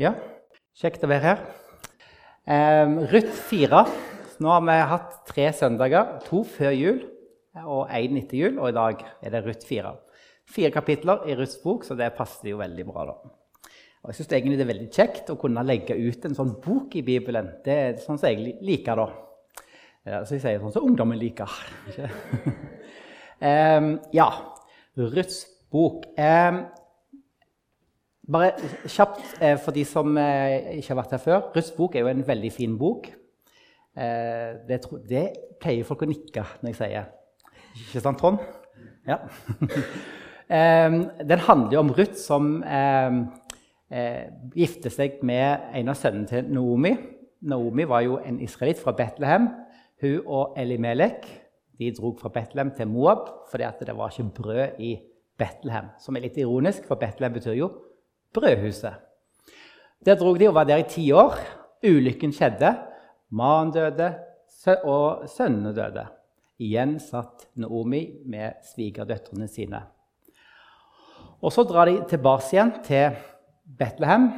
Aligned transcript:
Ja, 0.00 0.14
kjekt 0.80 1.02
å 1.04 1.08
være 1.10 1.26
her. 1.26 1.40
Um, 2.48 2.94
Ruth 3.10 3.34
4. 3.50 3.82
Nå 4.40 4.48
har 4.48 4.62
vi 4.64 4.76
hatt 4.88 5.18
tre 5.28 5.50
søndager. 5.52 6.14
To 6.30 6.40
før 6.48 6.72
jul 6.72 7.02
og 7.60 7.92
én 7.92 8.16
etter 8.16 8.38
jul. 8.38 8.56
Og 8.56 8.70
i 8.70 8.76
dag 8.78 9.02
er 9.20 9.34
det 9.34 9.42
Ruth 9.44 9.68
4. 9.68 9.92
Fire 10.48 10.72
kapitler 10.72 11.28
i 11.28 11.36
Ruths 11.36 11.60
bok, 11.60 11.84
så 11.84 11.92
det 11.98 12.08
passer 12.16 12.54
jo 12.54 12.62
veldig 12.62 12.86
bra. 12.88 13.04
da. 13.10 13.34
Og 14.00 14.10
jeg 14.10 14.22
syns 14.22 14.32
egentlig 14.32 14.56
det 14.62 14.64
er 14.64 14.72
veldig 14.72 14.88
kjekt 14.96 15.28
å 15.30 15.38
kunne 15.44 15.68
legge 15.68 15.98
ut 16.00 16.24
en 16.24 16.40
sånn 16.40 16.56
bok 16.64 16.96
i 16.96 17.04
Bibelen. 17.04 17.52
Det 17.64 17.76
er 17.76 18.00
sånn 18.00 18.16
som 18.16 18.32
jeg 18.32 18.56
liker, 18.64 18.96
da. 18.96 20.22
Så 20.24 20.38
jeg 20.38 20.46
sier 20.46 20.64
sånn 20.64 20.72
som 20.72 20.88
ungdommen 20.88 21.20
liker. 21.20 21.52
um, 23.76 23.92
ja, 24.16 24.30
Ruths 24.96 25.44
bok. 25.68 26.08
Um, 26.16 26.64
bare 28.30 28.52
kjapt 28.86 29.42
eh, 29.42 29.56
for 29.58 29.74
de 29.74 29.84
som 29.88 30.16
eh, 30.18 30.78
ikke 30.78 30.92
har 30.92 31.00
vært 31.00 31.16
her 31.16 31.22
før. 31.22 31.40
Ruths 31.56 31.72
bok 31.76 31.96
er 31.96 32.04
jo 32.04 32.12
en 32.12 32.24
veldig 32.26 32.52
fin 32.54 32.76
bok. 32.78 33.08
Eh, 33.98 34.50
det, 34.68 34.82
det, 35.10 35.24
pleier 35.62 35.86
folk 35.86 36.04
å 36.06 36.10
nikke 36.10 36.44
når 36.62 36.72
jeg 36.72 36.78
sier. 36.78 37.10
Ikke 37.86 38.02
sant, 38.04 38.18
Trond? 38.20 38.42
Ja. 39.06 39.18
den 41.32 41.44
handler 41.46 41.76
jo 41.76 41.82
om 41.84 41.92
Ruth 41.96 42.18
som 42.18 42.58
gifter 44.52 44.92
seg 44.92 45.22
med 45.26 45.70
en 45.78 45.92
av 45.92 45.96
sønnene 45.98 46.28
til 46.28 46.50
Naomi. 46.50 46.92
Naomi 47.46 47.86
var 47.88 48.02
jo 48.04 48.18
en 48.20 48.40
israelitt 48.42 48.82
fra 48.82 48.94
Betlehem. 48.96 49.48
Hun 50.02 50.18
og 50.26 50.58
Elimelek 50.58 51.24
de 51.78 51.92
dro 51.94 52.10
fra 52.18 52.30
Betlehem 52.34 52.74
til 52.74 52.90
Moab 52.90 53.30
fordi 53.52 53.70
det 53.86 53.96
var 53.96 54.12
ikke 54.12 54.42
brød 54.42 54.82
i 54.82 54.92
Betlehem. 55.38 55.94
Som 56.02 56.18
er 56.18 56.26
litt 56.26 56.42
ironisk, 56.42 56.84
for 56.90 57.00
Betlehem 57.00 57.38
betyr 57.38 57.56
jo 57.58 57.70
brødhuset. 58.34 58.94
Der 60.04 60.18
dro 60.18 60.34
de 60.34 60.48
og 60.48 60.54
var 60.54 60.64
der 60.64 60.82
i 60.82 60.88
ti 60.88 61.12
år. 61.12 61.36
Ulykken 61.84 62.32
skjedde. 62.34 62.74
Mannen 63.30 63.72
døde, 63.72 64.12
og 64.84 65.28
sønnene 65.28 65.72
døde. 65.74 66.06
Igjen 66.62 66.98
satt 67.00 67.48
Naomi 67.58 68.02
med 68.28 68.60
svigerdøtrene 68.66 69.48
sine. 69.48 69.80
Og 71.42 71.52
Så 71.52 71.64
drar 71.66 71.88
de 71.90 72.04
tilbake 72.08 72.52
igjen 72.52 72.70
til 72.84 73.16
Betlehem, 73.78 74.28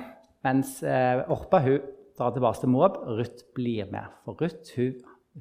mens 0.45 0.79
eh, 0.83 1.21
Orpa 1.29 1.61
hun 1.61 1.83
drar 2.17 2.33
tilbake 2.33 2.61
til 2.61 2.73
Moab. 2.73 2.97
Ruth 3.05 3.45
blir 3.55 3.91
med. 3.93 4.09
For 4.25 4.39
Ruth 4.41 4.73
hun, 4.77 4.95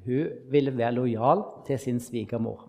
hun 0.04 0.28
ville 0.50 0.76
være 0.76 0.92
lojal 0.98 1.44
til 1.66 1.78
sin 1.78 2.00
svigermor. 2.00 2.68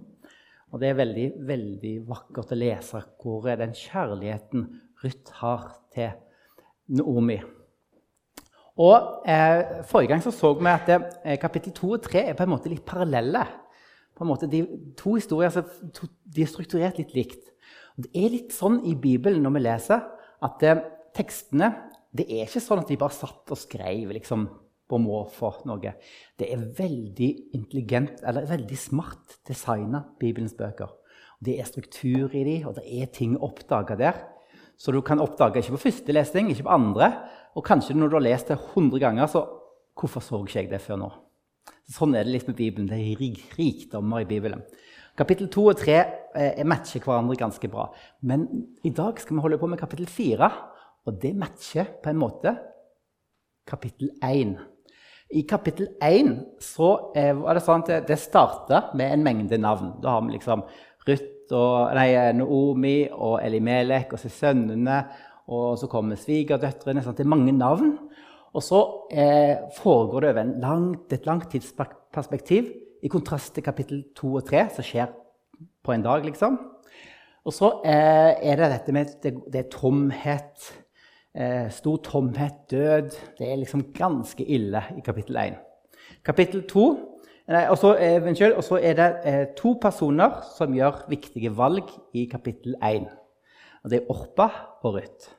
Og 0.71 0.79
Det 0.79 0.89
er 0.89 0.99
veldig, 0.99 1.27
veldig 1.47 1.95
vakkert 2.07 2.51
å 2.51 2.59
lese 2.59 3.03
hvor 3.21 3.47
den 3.47 3.75
kjærligheten 3.75 4.65
Ruth 5.05 5.37
har 5.41 5.69
til 5.93 6.11
Naomi. 6.97 7.37
Og 8.75 9.27
eh, 9.29 9.83
Forrige 9.87 10.11
gang 10.11 10.23
så, 10.23 10.33
så 10.35 10.51
vi 10.57 10.67
at 10.71 10.89
eh, 10.91 11.37
kapittel 11.39 11.73
2 11.75 11.91
og 11.95 12.01
3 12.09 12.25
er 12.31 12.35
på 12.37 12.43
en 12.43 12.51
måte 12.51 12.71
litt 12.71 12.83
parallelle. 12.87 13.45
På 14.15 14.25
en 14.25 14.31
måte, 14.31 14.49
de 14.51 14.63
to 14.99 15.15
historier 15.15 15.51
altså, 15.51 15.63
de 16.35 16.43
er 16.43 16.51
strukturert 16.51 16.99
litt 16.99 17.15
likt. 17.15 17.51
Og 17.95 18.05
det 18.05 18.11
er 18.19 18.33
litt 18.33 18.55
sånn 18.55 18.81
i 18.87 18.95
Bibelen 18.99 19.43
når 19.43 19.55
vi 19.55 19.63
leser, 19.63 20.03
at 20.43 20.67
eh, 20.67 20.83
tekstene 21.15 21.71
det 22.15 22.27
er 22.31 22.45
ikke 22.45 22.63
sånn 22.63 22.83
at 22.83 22.91
de 22.91 22.99
bare 22.99 23.15
satt 23.15 23.51
og 23.51 23.59
skrev 23.59 24.13
liksom, 24.15 24.45
på 24.87 24.99
måfå 25.01 25.51
noe. 25.67 25.95
Det 26.39 26.47
er 26.51 26.67
veldig 26.77 27.31
intelligent, 27.57 28.21
eller 28.23 28.47
veldig 28.47 28.77
smart 28.79 29.39
designa, 29.47 30.03
Bibelens 30.19 30.55
bøker. 30.55 30.93
Det 31.43 31.57
er 31.59 31.67
struktur 31.67 32.31
i 32.31 32.45
dem, 32.47 32.69
og 32.69 32.77
det 32.77 32.85
er 32.87 33.11
ting 33.11 33.35
å 33.35 33.51
der. 33.99 34.21
Så 34.77 34.91
du 34.91 34.99
kan 35.05 35.21
oppdage 35.23 35.61
ikke 35.61 35.77
på 35.77 35.85
første 35.87 36.15
lesning, 36.15 36.49
ikke 36.51 36.67
på 36.67 36.75
andre. 36.75 37.11
Og 37.55 37.63
kanskje 37.63 37.95
når 37.95 38.11
du 38.11 38.17
har 38.19 38.25
lest 38.27 38.51
det 38.51 38.59
100 38.59 38.99
ganger, 38.99 39.29
så 39.31 39.45
Hvorfor 39.95 40.19
så 40.19 40.41
ikke 40.43 40.59
jeg 40.59 40.71
det 40.73 40.81
før 40.83 40.99
nå? 40.99 41.07
Sånn 41.87 42.17
er 42.17 42.25
det 42.27 42.33
litt 42.33 42.49
med 42.49 42.57
Bibelen. 42.59 42.89
Det 42.89 42.97
er 42.99 43.21
rikdommer 43.55 44.25
i 44.25 44.27
Bibelen. 44.27 44.63
Kapittel 45.15 45.47
2 45.53 45.63
og 45.71 45.77
3 45.79 45.95
eh, 45.95 46.63
matcher 46.67 47.03
hverandre 47.03 47.37
ganske 47.39 47.69
bra. 47.71 47.87
Men 48.27 48.43
i 48.83 48.91
dag 48.91 49.21
skal 49.21 49.37
vi 49.37 49.43
holde 49.45 49.59
på 49.61 49.69
med 49.71 49.79
kapittel 49.79 50.09
4, 50.11 50.49
og 51.07 51.21
det 51.21 51.31
matcher 51.39 51.93
på 52.03 52.11
en 52.11 52.19
måte 52.19 52.51
kapittel 53.69 54.11
1. 54.19 54.57
I 55.39 55.45
kapittel 55.47 55.93
1 56.03 56.33
så 56.61 56.89
eh, 57.15 57.31
var 57.37 57.55
det 57.55 57.63
sånn 57.63 57.85
at 57.85 58.09
det 58.09 58.19
starta 58.19 58.89
med 58.99 59.15
en 59.15 59.23
mengde 59.23 59.61
navn. 59.61 59.95
Da 60.03 60.17
har 60.17 60.27
vi 60.27 60.35
liksom 60.35 60.67
Ruth 61.07 61.31
og, 61.53 61.93
nei, 61.97 62.09
Naomi 62.37 62.97
og 63.11 63.39
Elimelek 63.43 64.15
og 64.15 64.21
så 64.21 64.31
sønnene. 64.31 64.99
Og 65.53 65.75
så 65.77 65.89
kommer 65.91 66.17
svigerdøtrene. 66.17 67.03
Sånn, 67.05 67.17
det 67.17 67.25
er 67.25 67.33
mange 67.35 67.53
navn. 67.53 67.91
Og 68.55 68.63
så 68.63 68.79
eh, 69.11 69.67
foregår 69.75 70.23
det 70.23 70.31
over 70.31 70.53
langt, 70.63 71.13
et 71.13 71.27
langt 71.27 71.49
tidsperspektiv, 71.51 72.71
i 73.05 73.11
kontrast 73.11 73.51
til 73.53 73.65
kapittel 73.65 73.99
2 74.17 74.29
og 74.39 74.47
3, 74.47 74.63
som 74.73 74.85
skjer 74.87 75.11
på 75.85 75.93
en 75.93 76.05
dag, 76.05 76.23
liksom. 76.25 76.55
Og 77.45 77.53
så 77.53 77.69
eh, 77.85 78.31
er 78.41 78.57
det 78.57 78.71
dette 78.71 78.95
med 78.95 79.11
det, 79.21 79.35
det 79.53 79.59
er 79.59 79.69
tomhet. 79.69 80.71
Eh, 81.35 81.67
stor 81.75 81.99
tomhet, 82.01 82.63
død. 82.71 83.11
Det 83.37 83.51
er 83.51 83.59
liksom 83.61 83.89
ganske 83.93 84.47
ille 84.47 84.81
i 84.95 85.03
kapittel 85.05 85.37
1. 85.43 85.59
Kapittel 86.25 86.63
2 86.71 86.85
og 87.45 87.77
så 87.77 88.79
er 88.81 88.95
det 88.97 89.09
eh, 89.29 89.43
to 89.57 89.75
personer 89.81 90.41
som 90.55 90.73
gjør 90.73 91.03
viktige 91.11 91.51
valg 91.53 91.91
i 92.17 92.25
kapittel 92.25 92.73
1. 92.81 93.05
Og 93.83 93.91
det 93.91 93.99
er 93.99 94.09
Orpa 94.09 94.47
og 94.81 94.95
Ruth. 94.95 95.29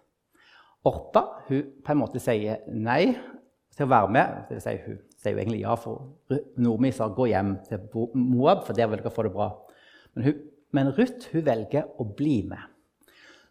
Orpa 0.86 1.24
hun 1.48 1.64
på 1.82 1.92
en 1.92 1.98
måte 1.98 2.22
sier 2.22 2.62
nei 2.70 3.16
til 3.74 3.88
å 3.88 3.90
være 3.90 4.12
med. 4.14 4.36
Det 4.46 4.58
vil 4.58 4.62
si, 4.62 4.76
hun 4.84 5.00
sier 5.18 5.34
jo 5.34 5.42
egentlig 5.42 5.64
ja, 5.64 5.74
for 5.74 6.38
Nordmi 6.62 6.92
sa 6.94 7.08
gå 7.10 7.26
hjem 7.32 7.56
til 7.66 7.82
Moab, 8.14 8.62
for 8.68 8.78
der 8.78 8.86
vil 8.92 9.02
dere 9.02 9.14
få 9.14 9.26
det 9.26 9.34
bra. 9.34 9.50
Men, 10.14 10.28
hun, 10.28 10.40
men 10.78 10.94
Ruth 10.94 11.32
hun 11.32 11.46
velger 11.48 11.90
å 11.98 12.06
bli 12.06 12.38
med. 12.46 12.62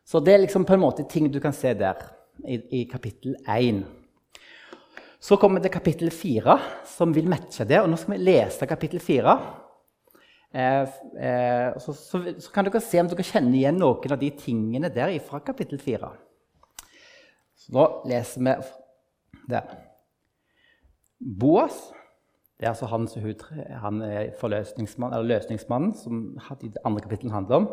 Så 0.05 0.21
det 0.23 0.35
er 0.35 0.43
liksom 0.45 0.63
på 0.63 0.77
en 0.77 0.85
måte 0.85 1.03
ting 1.09 1.27
du 1.33 1.41
kan 1.43 1.53
se 1.55 1.73
der 1.75 1.99
i, 2.47 2.61
i 2.79 2.83
kapittel 2.87 3.35
1. 3.51 3.83
Så 5.19 5.37
kommer 5.41 5.63
det 5.63 5.71
kapittel 5.73 6.11
4, 6.11 6.57
som 6.85 7.13
vil 7.15 7.29
matche 7.31 7.65
det. 7.67 7.79
Og 7.81 7.89
nå 7.89 7.97
skal 7.99 8.15
vi 8.15 8.25
lese 8.27 8.67
kapittel 8.69 9.01
4. 9.03 9.35
Eh, 10.55 10.81
eh, 11.19 11.79
så, 11.81 11.93
så, 11.93 12.21
så, 12.39 12.51
kan 12.53 12.67
dere 12.67 12.83
se 12.83 13.01
om 13.01 13.09
dere 13.11 13.25
kjenner 13.27 13.57
igjen 13.57 13.79
noen 13.81 14.15
av 14.15 14.21
de 14.21 14.31
tingene 14.39 14.91
der 14.93 15.15
fra 15.25 15.41
kapittel 15.43 15.81
4. 15.81 16.11
Så 17.65 17.75
nå 17.75 17.85
leser 18.11 18.45
vi 18.45 18.55
det. 19.51 19.63
Boas 21.19 21.79
det 22.55 22.69
er 22.69 22.71
altså 22.71 22.87
han, 22.87 23.07
han 23.83 24.03
forløsningsmann, 24.39 25.15
løsningsmannen 25.27 25.91
som 25.99 26.21
de 26.61 26.69
andre 26.87 27.03
kapitlene 27.03 27.35
handler 27.35 27.57
om. 27.57 27.65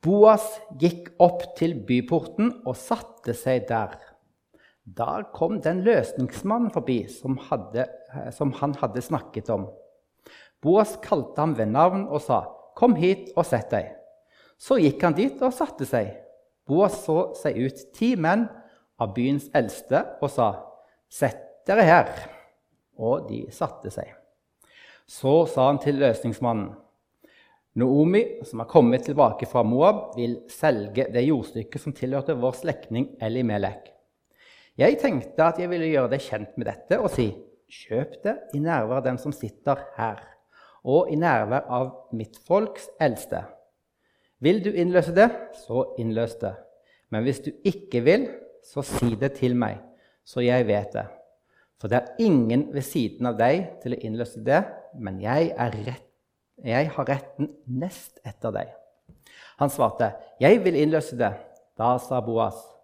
Boas 0.00 0.46
gikk 0.80 1.10
opp 1.20 1.42
til 1.58 1.74
byporten 1.84 2.54
og 2.64 2.78
satte 2.80 3.34
seg 3.36 3.66
der. 3.68 3.98
Da 4.84 5.22
kom 5.34 5.60
den 5.60 5.82
løsningsmannen 5.84 6.72
forbi 6.72 7.04
som, 7.12 7.36
hadde, 7.50 7.84
som, 8.32 8.52
han 8.60 8.74
hadde 8.80 9.02
snakket 9.04 9.50
om. 9.52 9.68
Boas 10.60 10.96
kalte 11.04 11.40
ham 11.40 11.54
ved 11.58 11.70
navn 11.72 12.08
og 12.08 12.20
sa, 12.20 12.44
'Kom 12.76 12.94
hit 12.94 13.32
og 13.36 13.44
sett 13.46 13.70
deg.' 13.70 13.96
Så 14.58 14.78
gikk 14.80 15.02
han 15.02 15.16
dit 15.16 15.42
og 15.42 15.52
satte 15.52 15.84
seg. 15.84 16.16
Boas 16.66 17.04
så 17.04 17.34
seg 17.34 17.56
ut 17.56 17.92
ti 17.96 18.14
menn 18.16 18.48
av 19.00 19.14
byens 19.14 19.50
eldste 19.54 20.04
og 20.20 20.30
sa, 20.30 20.64
'Sett 21.08 21.66
dere 21.66 21.82
her.' 21.82 22.28
Og 22.98 23.28
de 23.28 23.50
satte 23.50 23.90
seg. 23.90 24.08
Så 25.06 25.46
sa 25.46 25.66
han 25.66 25.78
til 25.78 25.94
løsningsmannen, 26.00 26.74
'Noomi, 27.76 28.44
som 28.44 28.58
har 28.58 28.66
kommet 28.66 29.04
tilbake 29.04 29.46
fra 29.46 29.62
Moab, 29.62 30.16
vil 30.16 30.42
selge 30.48 31.06
det 31.12 31.26
jordstykket 31.26 31.80
som 31.80 31.92
tilhørte 31.92 32.34
vår 32.34 32.52
slektning 32.52 33.16
Elimelek.' 33.20 33.99
Jeg 34.80 34.96
tenkte 35.00 35.44
at 35.44 35.58
jeg 35.60 35.68
ville 35.68 35.90
gjøre 35.90 36.08
deg 36.14 36.22
kjent 36.24 36.56
med 36.56 36.70
dette 36.70 36.96
og 37.02 37.10
si 37.12 37.28
kjøp 37.70 38.14
det 38.24 38.32
i 38.56 38.60
nærvær 38.62 39.02
av 39.02 39.06
dem 39.10 39.18
som 39.20 39.34
sitter 39.34 39.82
her, 39.98 40.22
og 40.82 41.10
i 41.12 41.18
nærvær 41.20 41.68
av 41.68 41.90
mitt 42.16 42.38
folks 42.48 42.88
eldste. 43.02 43.44
Vil 44.40 44.62
du 44.64 44.70
innløse 44.72 45.12
det, 45.14 45.28
så 45.66 45.84
innløs 46.00 46.38
det. 46.40 46.54
Men 47.12 47.26
hvis 47.26 47.42
du 47.44 47.50
ikke 47.66 48.00
vil, 48.06 48.26
så 48.64 48.82
si 48.86 49.12
det 49.20 49.34
til 49.36 49.56
meg, 49.58 49.82
så 50.24 50.40
jeg 50.44 50.64
vet 50.68 50.96
det. 50.96 51.06
For 51.80 51.92
det 51.92 52.00
er 52.00 52.24
ingen 52.24 52.68
ved 52.72 52.84
siden 52.84 53.28
av 53.28 53.36
deg 53.36 53.66
til 53.84 53.96
å 53.96 54.00
innløse 54.00 54.40
det, 54.44 54.62
men 54.96 55.20
jeg, 55.20 55.52
rett, 55.84 56.08
jeg 56.64 56.90
har 56.96 57.08
retten 57.08 57.52
nest 57.68 58.20
etter 58.24 58.52
deg. 58.56 58.72
Han 59.60 59.68
svarte, 59.68 60.14
'Jeg 60.40 60.64
vil 60.64 60.76
innløse 60.76 61.16
det.' 61.16 61.36
Da 61.76 61.98
sa 61.98 62.20
Boas, 62.20 62.79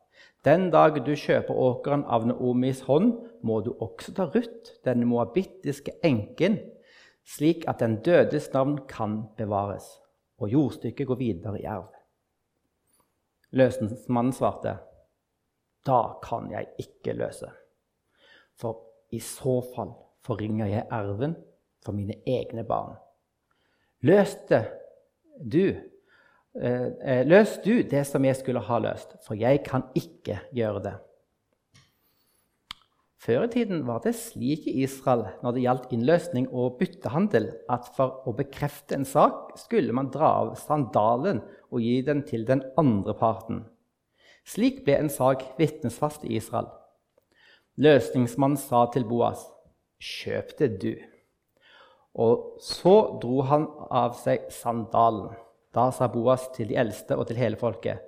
den 0.46 0.70
dag 0.70 1.00
du 1.02 1.12
kjøper 1.18 1.58
åkeren 1.58 2.04
av 2.06 2.26
Naomis 2.28 2.84
hånd, 2.86 3.16
må 3.42 3.60
du 3.66 3.72
også 3.82 4.14
ta 4.14 4.28
Ruth, 4.30 4.76
den 4.86 5.02
moabittiske 5.10 5.96
enken, 6.06 6.60
slik 7.26 7.66
at 7.66 7.82
den 7.82 7.98
dødes 8.06 8.52
navn 8.54 8.78
kan 8.88 9.24
bevares, 9.38 9.88
og 10.38 10.52
jordstykket 10.52 11.08
går 11.10 11.18
videre 11.18 11.60
i 11.60 11.66
arv. 11.66 11.90
Løsningsmannen 13.56 14.34
svarte, 14.36 14.76
da 15.86 16.00
kan 16.22 16.50
jeg 16.50 16.70
ikke 16.82 17.16
løse. 17.18 17.50
For 18.58 18.82
i 19.14 19.20
så 19.22 19.60
fall 19.74 19.92
forringer 20.26 20.70
jeg 20.70 20.88
arven 20.90 21.36
for 21.84 21.94
mine 21.94 22.18
egne 22.26 22.64
barn. 22.66 22.96
Løste 24.06 24.62
du 25.40 25.62
eh, 25.62 25.76
eh, 25.76 25.95
Løs 26.56 27.58
du 27.64 27.82
det 27.84 28.06
som 28.08 28.24
jeg 28.24 28.38
skulle 28.38 28.62
ha 28.64 28.78
løst, 28.80 29.18
for 29.26 29.36
jeg 29.36 29.60
kan 29.66 29.84
ikke 29.98 30.40
gjøre 30.56 30.82
det. 30.86 30.94
Før 33.26 33.42
i 33.48 33.50
tiden 33.50 33.80
var 33.88 34.04
det 34.04 34.12
slik 34.14 34.68
i 34.70 34.84
Israel 34.84 35.24
når 35.42 35.56
det 35.56 35.62
gjaldt 35.64 35.92
innløsning 35.96 36.44
og 36.54 36.76
byttehandel, 36.78 37.48
at 37.68 37.88
for 37.96 38.22
å 38.28 38.34
bekrefte 38.38 38.94
en 38.94 39.06
sak 39.08 39.56
skulle 39.58 39.94
man 39.96 40.12
dra 40.14 40.28
av 40.44 40.52
sandalen 40.60 41.40
og 41.72 41.82
gi 41.82 41.96
den 42.06 42.22
til 42.28 42.46
den 42.46 42.62
andre 42.78 43.16
parten. 43.18 43.64
Slik 44.46 44.84
ble 44.86 45.00
en 45.00 45.10
sak 45.10 45.42
vitnesfast 45.58 46.22
i 46.28 46.36
Israel. 46.38 46.68
Løsningsmannen 47.82 48.60
sa 48.60 48.86
til 48.94 49.04
Boas, 49.04 49.42
'Kjøp 49.98 50.58
det, 50.58 50.70
du.' 50.82 51.02
Og 52.14 52.62
så 52.62 53.18
dro 53.20 53.42
han 53.42 53.66
av 53.90 54.14
seg 54.16 54.46
sandalen. 54.54 55.34
Da 55.76 55.90
sa 55.92 56.08
Boas 56.08 56.48
til 56.56 56.70
de 56.70 56.78
eldste 56.80 57.18
og 57.20 57.26
til 57.28 57.36
hele 57.36 57.56
folket, 57.60 58.00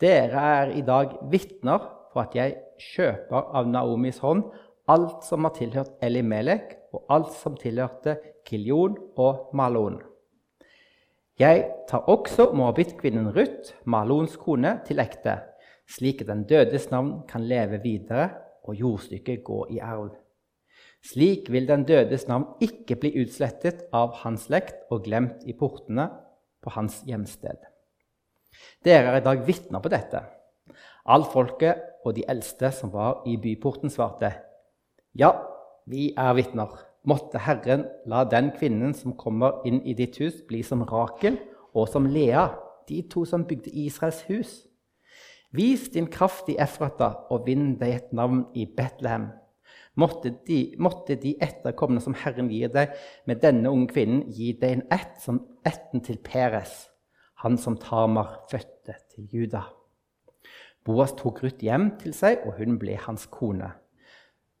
'Dere 0.00 0.42
er 0.62 0.70
i 0.78 0.80
dag 0.80 1.16
vitner 1.30 1.82
for 2.12 2.22
at 2.22 2.34
jeg 2.34 2.56
kjøper 2.78 3.50
av 3.58 3.66
Naomis 3.68 4.18
hånd 4.22 4.44
alt 4.88 5.26
som 5.26 5.44
har 5.44 5.54
tilhørt 5.58 5.98
Elimelek, 6.02 6.76
og 6.92 7.04
alt 7.14 7.34
som 7.38 7.56
tilhørte 7.58 8.16
Kiljon 8.46 8.96
og 9.20 9.50
Malon. 9.54 10.00
Jeg 11.38 11.68
tar 11.88 12.08
også 12.10 12.50
Moabit-kvinnen 12.56 13.30
Ruth, 13.36 13.74
Malons 13.84 14.34
kone, 14.36 14.80
til 14.86 14.98
ekte, 14.98 15.36
slik 15.88 16.24
at 16.24 16.32
den 16.32 16.42
dødes 16.50 16.90
navn 16.90 17.22
kan 17.28 17.46
leve 17.46 17.78
videre 17.82 18.30
og 18.64 18.74
jordstykket 18.74 19.44
gå 19.44 19.66
i 19.70 19.78
arv. 19.78 20.10
Slik 21.06 21.48
vil 21.52 21.68
den 21.68 21.86
dødes 21.88 22.26
navn 22.28 22.44
ikke 22.60 22.98
bli 23.00 23.14
utslettet 23.22 23.86
av 23.92 24.18
hans 24.24 24.50
slekt 24.50 24.90
og 24.90 25.06
glemt 25.06 25.46
i 25.48 25.54
portene 25.56 26.10
på 26.62 26.72
hans 26.74 27.00
hjemsted. 27.08 27.58
Dere 28.84 29.14
er 29.14 29.20
i 29.20 29.24
dag 29.24 29.42
vitner 29.46 29.82
på 29.82 29.92
dette. 29.92 30.22
Alt 31.10 31.30
folket 31.32 31.80
og 32.04 32.14
de 32.16 32.24
eldste 32.28 32.70
som 32.74 32.92
var 32.92 33.24
i 33.26 33.36
byporten, 33.40 33.90
svarte, 33.90 34.32
Ja, 35.14 35.32
vi 35.86 36.12
er 36.16 36.34
vitner. 36.34 36.76
Måtte 37.04 37.40
Herren 37.40 37.86
la 38.06 38.24
den 38.28 38.50
kvinnen 38.52 38.92
som 38.94 39.16
kommer 39.16 39.64
inn 39.66 39.80
i 39.88 39.94
ditt 39.96 40.18
hus, 40.20 40.42
bli 40.46 40.60
som 40.62 40.84
Rakel 40.84 41.38
og 41.74 41.88
som 41.88 42.06
Lea, 42.06 42.50
de 42.88 43.00
to 43.08 43.24
som 43.24 43.46
bygde 43.48 43.72
Israels 43.72 44.20
hus. 44.28 44.52
Vis 45.50 45.88
din 45.90 46.06
kraft 46.06 46.48
i 46.52 46.58
Efrata 46.60 47.08
og 47.30 47.46
vinn 47.48 47.74
deg 47.80 47.94
et 47.94 48.12
navn 48.12 48.44
i 48.54 48.66
Betlehem. 48.66 49.30
Måtte 49.98 50.30
de, 50.46 50.76
måtte 50.78 51.16
de 51.18 51.34
etterkommende 51.42 52.02
som 52.04 52.14
Herren 52.14 52.50
gir 52.52 52.70
deg 52.72 52.94
med 53.26 53.42
denne 53.42 53.72
unge 53.72 53.90
kvinnen, 53.90 54.22
gi 54.30 54.52
deg 54.60 54.76
en 54.76 54.86
ett 54.94 55.18
som 55.22 55.42
etten 55.66 56.04
til 56.06 56.20
Peres, 56.22 56.86
han 57.42 57.58
som 57.58 57.78
Tamar 57.80 58.44
fødte 58.50 58.94
til 59.10 59.26
Juda. 59.32 59.64
Boas 60.86 61.12
tok 61.18 61.42
Ruth 61.42 61.60
hjem 61.64 61.90
til 62.00 62.14
seg, 62.16 62.46
og 62.46 62.56
hun 62.60 62.78
ble 62.80 62.96
hans 63.02 63.26
kone. 63.32 63.72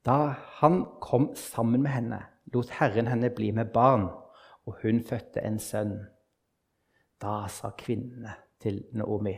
Da 0.04 0.34
han 0.60 0.82
kom 1.00 1.30
sammen 1.36 1.84
med 1.84 1.94
henne, 1.94 2.20
lot 2.52 2.72
Herren 2.80 3.08
henne 3.08 3.30
bli 3.32 3.50
med 3.56 3.72
barn, 3.72 4.08
og 4.66 4.80
hun 4.82 5.00
fødte 5.04 5.44
en 5.44 5.58
sønn. 5.62 5.96
Da 7.20 7.44
sa 7.52 7.72
kvinnene 7.76 8.34
til 8.60 8.84
Naomi.: 8.92 9.36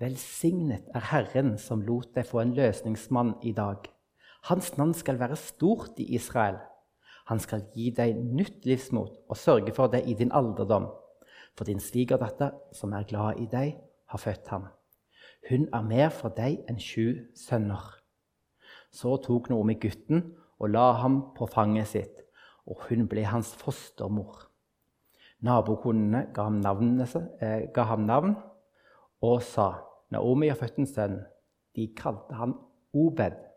Velsignet 0.00 0.88
er 0.94 1.08
Herren 1.12 1.56
som 1.58 1.82
lot 1.84 2.14
deg 2.14 2.28
få 2.28 2.40
en 2.40 2.54
løsningsmann 2.56 3.34
i 3.42 3.52
dag. 3.52 3.88
Hans 4.48 4.76
navn 4.78 4.94
skal 4.94 5.18
være 5.20 5.36
stort 5.36 5.98
i 6.00 6.14
Israel. 6.14 6.56
Han 7.28 7.38
skal 7.38 7.66
gi 7.74 7.90
deg 7.94 8.16
nytt 8.16 8.64
livsmot 8.66 9.20
og 9.28 9.36
sørge 9.36 9.74
for 9.76 9.92
deg 9.92 10.08
i 10.08 10.16
din 10.18 10.32
alderdom. 10.32 10.88
For 11.54 11.68
din 11.68 11.80
svigerdatter, 11.80 12.54
som 12.72 12.92
er 12.92 13.06
glad 13.08 13.38
i 13.38 13.46
deg, 13.50 13.76
har 14.10 14.18
født 14.18 14.48
ham. 14.48 14.68
Hun 15.48 15.68
er 15.72 15.82
mer 15.86 16.08
for 16.14 16.32
deg 16.34 16.64
enn 16.68 16.80
sju 16.80 17.26
sønner. 17.36 17.82
Så 18.90 19.16
tok 19.22 19.50
Naomi 19.50 19.76
gutten 19.78 20.32
og 20.58 20.72
la 20.74 20.92
ham 21.02 21.20
på 21.36 21.46
fanget 21.50 21.92
sitt, 21.92 22.16
og 22.66 22.88
hun 22.88 23.06
ble 23.08 23.24
hans 23.28 23.52
fostermor. 23.60 24.46
Nabokonene 25.40 26.26
ga 26.34 26.48
eh, 27.40 27.70
ga 27.72 27.82
ham 27.88 28.00
navn 28.04 28.34
og 29.22 29.42
sa 29.42 29.72
Naomi 30.10 30.48
har 30.48 30.58
født 30.58 30.78
en 30.78 30.86
sønn. 30.86 31.20
De 31.76 31.86
kalte 31.96 32.34
han 32.34 32.54
Obed. 32.92 33.49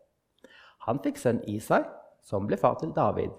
Han 0.87 0.99
fikk 1.03 1.19
sønn 1.19 1.41
Isai, 1.47 1.83
som 2.23 2.47
ble 2.47 2.57
far 2.59 2.75
til 2.79 2.91
David. 2.95 3.31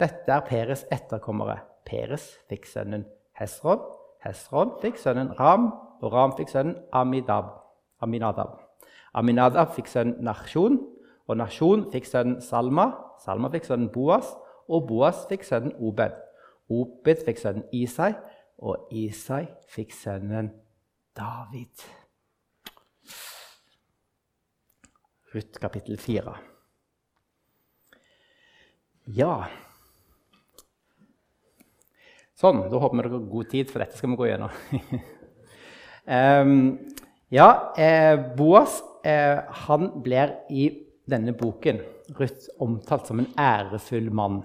Dette 0.00 0.32
er 0.34 0.42
Peres 0.48 0.84
etterkommere. 0.92 1.60
Peres 1.86 2.26
fikk 2.50 2.66
sønnen 2.66 3.04
Hesron. 3.38 3.82
Hesron 4.24 4.74
fikk 4.82 4.98
sønnen 4.98 5.34
Ram, 5.38 5.68
og 6.02 6.12
Ram 6.12 6.34
fikk 6.38 6.50
sønnen 6.50 6.78
Amidab, 6.92 7.52
Aminadab. 8.02 8.58
Aminadab 9.14 9.74
fikk 9.76 9.90
sønnen 9.92 10.24
Nasjon, 10.24 10.80
og 11.28 11.38
Nasjon 11.38 11.86
fikk 11.92 12.08
sønnen 12.10 12.40
Salma. 12.42 12.90
Salma 13.22 13.50
fikk 13.54 13.68
sønnen 13.68 13.92
Boas, 13.94 14.34
og 14.68 14.88
Boas 14.88 15.26
fikk 15.30 15.46
sønnen 15.46 15.76
Obed. 15.78 16.16
Obed 16.72 17.26
fikk 17.26 17.42
sønnen 17.42 17.68
Isai, 17.72 18.14
og 18.58 18.88
Isai 18.90 19.44
fikk 19.70 19.94
sønnen 19.94 20.50
David. 21.14 21.86
Ruth 25.34 25.58
kapittel 25.58 25.98
4. 25.98 26.32
Ja 29.18 29.32
Sånn, 32.38 32.64
da 32.70 32.78
håper 32.82 32.98
vi 32.98 33.02
dere 33.02 33.12
har 33.14 33.26
god 33.30 33.50
tid, 33.50 33.68
for 33.70 33.82
dette 33.82 33.98
skal 33.98 34.10
vi 34.12 34.18
gå 34.18 34.26
gjennom. 34.26 34.54
Um, 36.06 36.54
ja, 37.38 37.48
eh, 37.78 38.14
Boas 38.38 38.80
eh, 39.06 39.38
han 39.66 39.90
blir 40.02 40.34
i 40.50 40.66
denne 41.10 41.34
boken 41.38 41.78
Ruth 42.18 42.50
omtalt 42.62 43.06
som 43.10 43.22
en 43.22 43.30
ærefull 43.38 44.10
mann. 44.14 44.42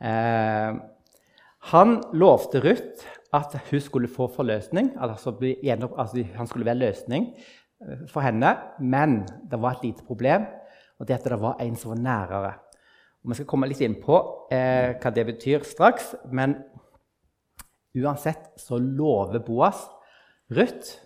Eh, 0.00 0.72
han 1.72 1.98
lovte 2.16 2.64
Ruth 2.64 3.04
at 3.36 3.56
hun 3.68 3.84
skulle 3.84 4.08
få 4.08 4.28
forløsning, 4.32 4.94
altså, 4.96 5.36
altså 5.36 6.24
han 6.36 6.48
skulle 6.48 6.68
være 6.68 6.82
løsning 6.86 7.30
for 8.10 8.24
henne, 8.24 8.54
men 8.80 9.22
det 9.50 9.60
var 9.60 9.76
et 9.76 9.88
lite 9.88 10.06
problem, 10.06 10.46
og 10.98 11.08
det 11.08 11.18
at 11.18 11.26
det 11.28 11.40
var 11.40 11.60
en 11.62 11.76
som 11.76 11.94
var 11.94 12.02
nærere. 12.02 12.52
Og 13.24 13.32
vi 13.32 13.38
skal 13.38 13.48
komme 13.48 13.68
litt 13.68 13.82
inn 13.84 13.96
på 14.02 14.18
eh, 14.52 14.94
hva 15.00 15.12
det 15.14 15.26
betyr 15.30 15.64
straks, 15.66 16.12
men 16.32 16.58
uansett 17.94 18.52
så 18.60 18.78
lover 18.78 19.40
Boas 19.44 19.86
Ruth 20.52 20.98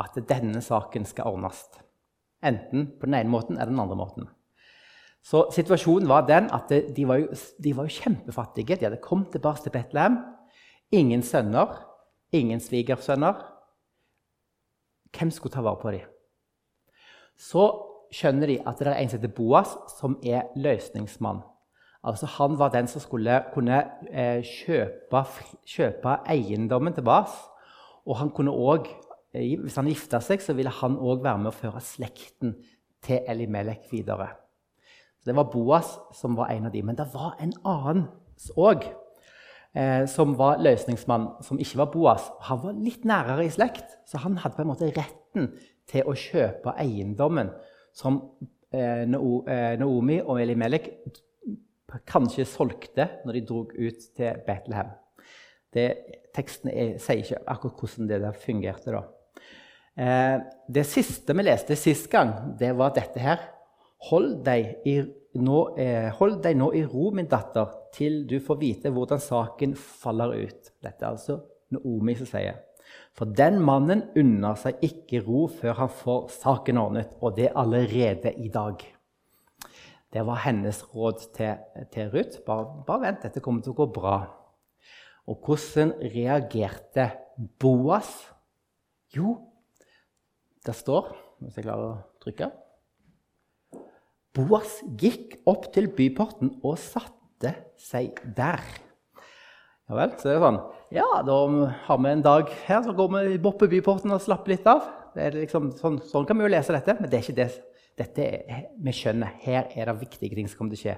at 0.00 0.16
denne 0.28 0.62
saken 0.64 1.04
skal 1.08 1.28
ordnes. 1.34 1.60
Enten 2.42 2.88
på 2.98 3.06
den 3.06 3.18
ene 3.20 3.30
måten 3.30 3.58
eller 3.58 3.70
den 3.70 3.82
andre 3.82 3.98
måten. 3.98 4.30
Så 5.22 5.44
situasjonen 5.54 6.08
var 6.10 6.24
den 6.26 6.48
at 6.50 6.72
de 6.72 7.04
var 7.06 7.20
jo, 7.20 7.28
de 7.62 7.76
var 7.76 7.86
jo 7.86 8.00
kjempefattige. 8.00 8.78
De 8.78 8.88
hadde 8.88 9.02
kommet 9.04 9.30
tilbake 9.30 9.62
til 9.62 9.74
Betlehem. 9.74 10.18
Ingen 10.90 11.22
sønner, 11.22 11.76
ingen 12.34 12.60
svigersønner. 12.60 13.38
Hvem 15.12 15.30
skulle 15.30 15.52
ta 15.52 15.62
vare 15.62 15.80
på 15.82 15.90
dem? 15.90 16.08
Så 17.38 17.68
skjønner 18.12 18.46
de 18.46 18.58
at 18.66 18.78
det 18.78 18.90
er 18.90 18.98
en 18.98 19.08
som 19.08 19.20
heter 19.20 19.34
Boas, 19.36 19.76
som 19.98 20.18
er 20.24 20.52
løsningsmann. 20.56 21.42
Altså 22.04 22.26
Han 22.26 22.58
var 22.58 22.72
den 22.74 22.86
som 22.90 23.00
skulle 23.00 23.44
kunne 23.54 23.78
eh, 24.10 24.42
kjøpe, 24.42 25.24
kjøpe 25.66 26.18
eiendommen 26.26 26.94
tilbake 26.94 27.52
og 28.06 28.18
han 28.18 28.30
kunne 28.30 28.50
også, 28.50 28.90
eh, 29.34 29.58
hvis 29.60 29.76
han 29.76 29.86
gifta 29.86 30.20
seg, 30.20 30.42
så 30.42 30.54
ville 30.58 30.70
han 30.70 30.98
òg 30.98 31.22
være 31.22 31.38
med 31.38 31.52
å 31.52 31.56
føre 31.56 31.80
slekten 31.80 32.56
til 33.02 33.22
Elimelek 33.28 33.86
videre. 33.90 34.28
Så 35.20 35.30
det 35.30 35.36
var 35.38 35.50
Boas 35.52 35.98
som 36.18 36.36
var 36.36 36.50
en 36.50 36.66
av 36.66 36.72
dem. 36.72 36.86
Men 36.86 36.98
det 36.98 37.06
var 37.14 37.36
en 37.40 37.52
annen 37.64 38.08
òg 38.58 38.88
eh, 39.74 40.04
som 40.10 40.36
var 40.38 40.62
løsningsmann, 40.62 41.28
som 41.44 41.60
ikke 41.60 41.80
var 41.82 41.90
Boas. 41.92 42.30
Han 42.48 42.62
var 42.64 42.78
litt 42.78 43.06
nærere 43.08 43.46
i 43.46 43.52
slekt, 43.52 43.98
så 44.08 44.22
han 44.24 44.38
hadde 44.42 44.56
på 44.56 44.64
en 44.64 44.72
måte 44.72 44.90
retten 44.92 45.52
til 45.90 46.08
å 46.08 46.16
kjøpe 46.16 46.76
eiendommen 46.80 47.52
som 47.96 48.20
eh, 48.72 49.04
eh 49.04 49.74
Naomi 49.80 50.20
og 50.22 50.40
Elimelek 50.40 50.92
kanskje 52.08 52.48
solgte 52.48 53.08
når 53.26 53.36
de 53.36 53.46
dro 53.48 53.64
ut 53.68 54.06
til 54.16 54.44
Betlehem. 54.46 54.92
Det, 55.72 55.88
teksten 56.36 56.70
er, 56.72 56.94
sier 57.00 57.22
ikke 57.22 57.42
akkurat 57.48 57.80
hvordan 57.80 58.08
det 58.08 58.20
der 58.22 58.38
fungerte. 58.38 58.92
da. 58.92 59.02
Eh, 59.96 60.38
det 60.72 60.86
siste 60.88 61.36
vi 61.36 61.44
leste 61.44 61.76
sist 61.76 62.10
gang, 62.12 62.56
det 62.58 62.72
var 62.76 62.94
dette 62.96 63.20
her. 63.20 63.40
Hold 64.08 64.40
deg, 64.46 64.82
i, 64.88 64.96
nå, 65.38 65.58
eh, 65.78 66.08
hold 66.18 66.40
deg 66.42 66.56
nå 66.58 66.72
i 66.74 66.82
ro, 66.82 67.10
min 67.14 67.28
datter, 67.30 67.70
til 67.94 68.22
du 68.26 68.38
får 68.42 68.58
vite 68.58 68.90
hvordan 68.90 69.20
saken 69.22 69.76
faller 69.78 70.34
ut. 70.42 70.72
Dette 70.82 71.04
er 71.04 71.12
altså 71.12 71.38
Naomi 71.72 72.16
som 72.18 72.28
sier. 72.28 72.58
For 73.16 73.28
den 73.28 73.60
mannen 73.62 74.06
unner 74.18 74.56
seg 74.58 74.80
ikke 74.84 75.22
ro 75.26 75.44
før 75.52 75.84
han 75.84 75.92
får 75.92 76.26
saken 76.34 76.80
ordnet, 76.80 77.12
og 77.20 77.36
det 77.36 77.52
allerede 77.54 78.34
i 78.42 78.50
dag. 78.52 78.82
Det 80.12 80.24
var 80.28 80.42
hennes 80.44 80.82
råd 80.92 81.22
til, 81.36 81.60
til 81.92 82.10
Ruth. 82.12 82.42
Bare, 82.46 82.66
bare 82.86 83.04
vent, 83.06 83.22
dette 83.24 83.40
kommer 83.44 83.64
til 83.64 83.72
å 83.72 83.80
gå 83.84 83.86
bra. 83.94 84.16
Og 85.30 85.46
hvordan 85.46 85.94
reagerte 86.02 87.06
Boas? 87.62 88.10
Jo, 89.14 89.36
det 90.66 90.74
står 90.78 91.10
Hvis 91.42 91.56
jeg 91.58 91.66
klarer 91.66 91.88
å 91.88 91.94
trykke 92.22 92.48
Boas 94.32 94.78
gikk 94.96 95.36
opp 95.48 95.66
til 95.74 95.90
byporten 95.92 96.54
og 96.64 96.78
satte 96.80 97.52
seg 97.80 98.16
der. 98.36 98.62
Ja 99.90 99.98
vel, 99.98 100.14
så 100.16 100.30
er 100.30 100.38
det 100.38 100.44
sånn 100.46 100.60
Ja, 100.96 101.08
da 101.26 101.36
har 101.86 101.98
vi 102.00 102.12
en 102.12 102.24
dag 102.24 102.48
her, 102.64 102.80
så 102.84 102.94
går 102.96 103.10
vi 103.12 103.40
bort 103.44 103.58
på 103.60 103.68
byporten 103.68 104.14
og 104.14 104.22
slapper 104.24 104.54
litt 104.54 104.68
av. 104.70 104.86
Liksom, 105.16 105.68
sånn, 105.76 105.98
sånn, 106.08 106.24
kan 106.28 106.38
vi 106.38 106.46
jo 106.46 106.52
lese 106.52 106.72
dette, 106.72 106.96
men 106.96 107.12
det 107.12 107.18
er 107.18 107.26
ikke 107.26 107.40
det. 107.42 107.50
Dette 108.00 108.28
vi 108.80 108.94
skjønner 108.96 109.34
her 109.42 109.68
er 109.76 109.90
det 109.90 109.98
viktige 110.00 110.38
ting 110.38 110.48
som 110.48 110.62
kommer 110.62 110.72
til 110.72 110.80
å 110.80 110.84
skje. 110.86 110.96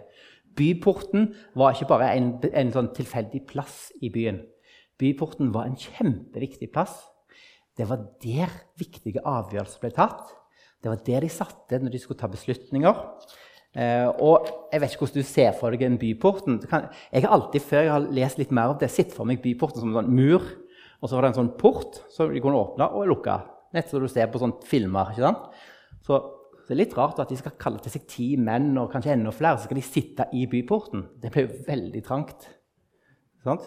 Byporten 0.54 1.26
var 1.58 1.74
ikke 1.74 1.90
bare 1.90 2.12
en, 2.14 2.30
en 2.38 2.70
sånn 2.76 2.92
tilfeldig 2.94 3.42
plass 3.50 3.88
i 3.98 4.12
byen. 4.14 4.44
Byporten 5.00 5.50
var 5.54 5.66
en 5.66 5.78
kjempeviktig 5.80 6.70
plass. 6.74 7.00
Det 7.74 7.88
var 7.90 8.06
der 8.22 8.52
viktige 8.78 9.24
avgjørelser 9.26 9.82
ble 9.82 9.90
tatt. 9.96 10.30
Det 10.84 10.92
var 10.92 11.00
der 11.06 11.24
de 11.24 11.32
satte 11.32 11.78
når 11.80 11.94
de 11.94 11.98
skulle 12.02 12.20
ta 12.20 12.28
beslutninger. 12.28 12.98
Eh, 13.74 14.08
og 14.20 14.50
Jeg 14.70 14.82
vet 14.82 14.92
ikke 14.92 15.06
hvordan 15.06 15.22
du 15.22 15.28
ser 15.28 15.54
for 15.56 15.72
deg 15.72 15.82
en 15.86 15.96
byporten. 15.98 16.60
Kan, 16.68 16.90
jeg 17.12 17.24
har 17.24 17.32
alltid, 17.32 17.64
Før 17.64 17.80
jeg 17.82 17.92
har 17.94 18.12
lest 18.20 18.38
litt 18.38 18.52
mer 18.52 18.74
av 18.74 18.78
det, 18.78 18.90
sett 18.92 19.14
for 19.14 19.24
meg 19.24 19.40
byporten 19.42 19.80
som 19.80 19.90
en 19.90 20.02
sånn 20.02 20.12
mur. 20.12 20.44
Og 21.00 21.08
så 21.08 21.16
var 21.16 21.24
det 21.24 21.32
en 21.32 21.40
sånn 21.40 21.54
port 21.56 22.02
som 22.12 22.28
de 22.32 22.42
kunne 22.44 22.60
åpne 22.60 22.90
og 22.92 23.08
lukke. 23.08 23.38
Nett 23.74 23.88
som 23.88 24.04
du 24.04 24.08
ser 24.12 24.28
på 24.30 24.42
sånne 24.42 24.60
filmer. 24.68 25.14
ikke 25.14 25.24
sant? 25.24 25.48
Så, 26.04 26.20
det 26.64 26.72
er 26.72 26.80
litt 26.80 26.96
rart 26.96 27.18
at 27.20 27.32
de 27.32 27.36
skal 27.36 27.56
kalle 27.60 27.80
til 27.84 27.92
seg 27.92 28.06
ti 28.08 28.28
menn 28.40 28.70
og 28.80 28.92
kanskje 28.92 29.16
enda 29.16 29.32
flere. 29.34 29.58
Så 29.58 29.68
skal 29.68 29.80
de 29.80 29.88
sitte 29.88 30.28
i 30.36 30.46
byporten. 30.50 31.08
Det 31.20 31.32
blir 31.32 31.48
jo 31.48 31.64
veldig 31.66 32.04
trangt. 32.04 32.46
Sant? 33.44 33.66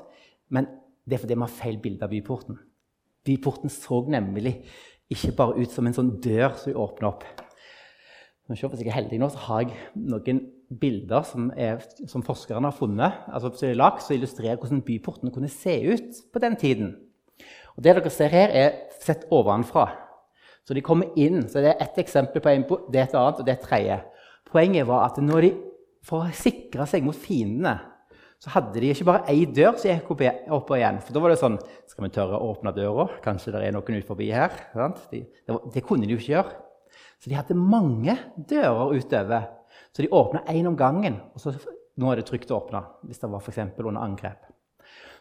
Men 0.54 0.70
det 1.06 1.18
er 1.18 1.24
fordi 1.24 1.38
vi 1.38 1.46
har 1.46 1.58
feil 1.60 1.82
bilde 1.82 2.06
av 2.06 2.14
byporten. 2.14 2.58
Byporten 3.28 3.74
så 3.74 4.02
nemlig 4.10 4.62
ikke 5.14 5.36
bare 5.38 5.58
ut 5.62 5.72
som 5.72 5.88
en 5.88 5.96
sånn 5.96 6.16
dør 6.24 6.56
som 6.58 6.72
vi 6.72 6.78
åpner 6.78 7.10
opp. 7.10 7.26
Hvis 8.48 8.64
jeg 8.64 8.88
er 8.88 8.96
heldig 8.96 9.20
nå, 9.20 9.28
så 9.32 9.42
har 9.44 9.66
jeg 9.66 9.76
noen 10.08 10.40
bilder 10.80 11.24
som, 11.28 11.50
er, 11.56 11.82
som 12.08 12.24
forskerne 12.24 12.70
har 12.70 12.76
funnet, 12.76 13.24
altså 13.28 13.52
som 13.56 13.68
er 13.68 13.80
lagt, 13.80 14.06
som 14.06 14.16
illustrerer 14.16 14.60
hvordan 14.60 14.84
byportene 14.88 15.34
kunne 15.36 15.52
se 15.52 15.76
ut 15.84 16.22
på 16.32 16.44
den 16.44 16.56
tiden. 16.60 16.94
Og 17.76 17.84
Det 17.84 17.96
dere 17.98 18.12
ser 18.12 18.32
her, 18.32 18.54
er 18.56 19.02
sett 19.04 19.28
ovenfra. 19.32 19.90
Så 20.68 20.76
de 20.76 20.84
kommer 20.84 21.12
inn. 21.16 21.44
så 21.48 21.60
Det 21.60 21.74
er 21.74 21.84
ett 21.84 22.00
eksempel 22.00 22.42
på 22.44 22.50
en, 22.50 22.64
det 22.92 23.00
er 23.00 23.08
et 23.08 23.16
annet, 23.16 23.40
og 23.40 23.46
det 23.46 23.54
er 23.54 23.60
et 23.60 23.68
tredje. 23.68 24.00
Poenget 24.48 24.88
var 24.88 25.06
at 25.06 25.20
når 25.24 25.42
de, 25.42 25.52
for 26.04 26.24
å 26.24 26.36
sikre 26.36 26.88
seg 26.88 27.04
mot 27.04 27.16
fiendene 27.16 27.78
så 28.38 28.52
hadde 28.54 28.78
de 28.78 28.92
ikke 28.94 29.08
bare 29.08 29.26
ei 29.32 29.48
dør 29.50 29.80
som 29.82 29.90
gikk 29.90 30.12
opp 30.14 30.70
og 30.70 30.76
igjen. 30.78 31.00
For 31.02 31.16
da 31.16 31.22
var 31.24 31.34
det 31.34 31.40
sånn 31.42 31.58
Skal 31.90 32.06
vi 32.06 32.12
tørre 32.14 32.38
å 32.38 32.52
åpne 32.54 32.74
døra? 32.76 33.08
Kanskje 33.24 33.56
det 33.56 33.64
er 33.66 33.74
noen 33.74 33.98
ut 33.98 34.10
forbi 34.10 34.30
her? 34.30 34.54
De, 35.10 35.24
det, 35.26 35.56
det, 35.74 35.84
kunne 35.86 36.06
de 36.06 36.14
jo 36.14 36.22
ikke 36.22 36.36
gjøre. 36.36 36.60
Så 37.18 37.32
de 37.32 37.40
hadde 37.40 37.58
mange 37.58 38.14
dører 38.38 38.94
utover. 38.94 39.48
Så 39.90 40.06
de 40.06 40.12
åpna 40.14 40.44
én 40.54 40.70
om 40.70 40.78
gangen. 40.78 41.18
og 41.34 41.42
så, 41.42 41.56
Nå 41.98 42.12
er 42.12 42.20
det 42.20 42.28
trygt 42.28 42.54
å 42.54 42.60
åpne 42.60 42.84
hvis 43.10 43.24
det 43.24 43.32
var 43.32 43.42
for 43.42 43.90
under 43.90 44.04
angrep. 44.04 44.46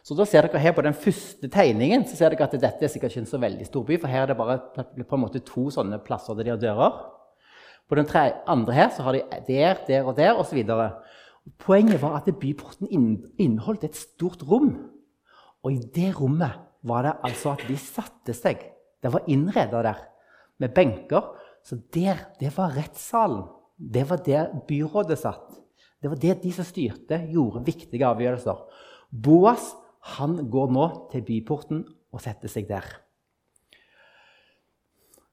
Så 0.05 0.15
da 0.15 0.23
ser 0.29 0.45
dere 0.45 0.61
her 0.61 0.75
På 0.77 0.85
den 0.85 0.93
første 0.95 1.49
tegningen 1.49 2.05
så 2.07 2.15
ser 2.15 2.31
dere 2.31 2.45
at 2.45 2.53
dette 2.53 2.85
er 2.85 2.91
sikkert 2.91 3.15
ikke 3.15 3.25
en 3.25 3.31
så 3.33 3.41
veldig 3.41 3.65
stor 3.65 3.83
by. 3.87 3.97
For 3.97 4.13
her 4.13 4.27
er 4.27 4.31
det 4.31 4.37
bare 4.37 4.59
på 5.01 5.17
en 5.17 5.23
måte 5.25 5.41
to 5.41 5.71
sånne 5.73 5.97
plasser 6.05 6.37
der 6.37 6.51
de 6.51 6.53
har 6.53 6.61
dører. 6.61 7.01
På 7.89 7.97
den 7.97 8.07
andre 8.45 8.77
her 8.77 8.93
så 8.93 9.03
har 9.07 9.17
de 9.17 9.23
der, 9.47 9.81
der 9.87 10.05
og 10.05 10.15
der 10.17 10.37
osv. 10.37 10.61
Poenget 11.55 12.01
var 12.01 12.17
at 12.19 12.27
byporten 12.39 12.89
inneholdt 13.39 13.85
et 13.87 13.95
stort 13.95 14.43
rom. 14.43 14.73
Og 15.63 15.71
i 15.73 15.79
det 15.95 16.11
rommet 16.19 16.59
var 16.83 17.05
det 17.05 17.13
altså 17.23 17.53
at 17.55 17.63
de 17.67 17.77
satte 17.79 18.35
seg. 18.35 18.59
Det 19.03 19.11
var 19.13 19.27
innreda 19.31 19.83
der 19.85 20.01
med 20.59 20.73
benker. 20.75 21.33
Så 21.63 21.79
der, 21.93 22.19
det 22.39 22.51
var 22.57 22.75
rettssalen. 22.75 23.45
Det 23.77 24.09
var 24.09 24.21
der 24.25 24.51
byrådet 24.67 25.19
satt. 25.19 25.57
Det 26.01 26.09
var 26.09 26.19
det 26.21 26.39
de 26.43 26.51
som 26.53 26.65
styrte, 26.65 27.19
gjorde 27.31 27.65
viktige 27.65 28.05
avgjørelser. 28.05 28.63
Boas 29.11 29.73
han 30.17 30.49
går 30.49 30.71
nå 30.71 30.87
til 31.11 31.25
byporten 31.25 31.83
og 32.13 32.23
setter 32.23 32.51
seg 32.51 32.67
der. 32.69 32.85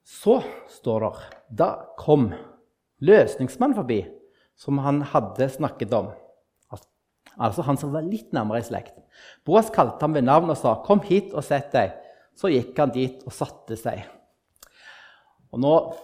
Så 0.05 0.41
står 0.69 1.05
det 1.05 1.13
Da 1.57 1.69
kom 1.97 2.29
løsningsmannen 3.01 3.77
forbi 3.77 4.03
som 4.59 4.79
han 4.83 5.01
hadde 5.13 5.49
snakket 5.51 5.93
om. 5.95 6.13
Altså 7.35 7.65
han 7.67 7.77
som 7.79 7.91
var 7.91 8.05
litt 8.05 8.31
nærmere 8.35 8.61
i 8.61 8.65
slekt. 8.65 8.95
Boas 9.47 9.71
kalte 9.73 9.99
ham 10.05 10.15
ved 10.15 10.23
navn 10.23 10.49
og 10.49 10.57
sa, 10.57 10.75
'Kom 10.75 11.01
hit 11.01 11.33
og 11.33 11.43
sett 11.43 11.71
deg.' 11.71 11.93
Så 12.35 12.51
gikk 12.51 12.77
han 12.77 12.91
dit 12.91 13.23
og 13.25 13.31
satte 13.31 13.77
seg. 13.77 14.03
Og 15.51 15.59
nå 15.59 15.95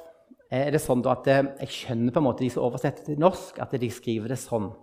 er 0.52 0.72
det 0.72 0.82
sånn 0.82 1.06
at 1.08 1.26
Jeg 1.26 1.68
skjønner 1.68 2.12
på 2.12 2.20
en 2.20 2.24
måte 2.24 2.40
de 2.40 2.50
som 2.50 2.64
oversetter 2.64 3.04
til 3.04 3.20
norsk, 3.20 3.60
at 3.60 3.72
de 3.72 3.90
skriver 3.90 4.28
det 4.30 4.40
sånn. 4.40 4.74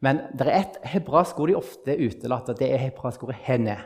Men 0.00 0.28
det 0.34 0.46
er 0.46 0.60
et 0.60 0.78
hebraisk 0.84 1.38
ord 1.40 1.48
de 1.48 1.54
ofte 1.56 1.96
utelater. 1.96 2.54
Det 2.54 2.72
er 2.72 2.78
hebraisk 2.78 3.22
ordet 3.22 3.36
'hene'. 3.36 3.78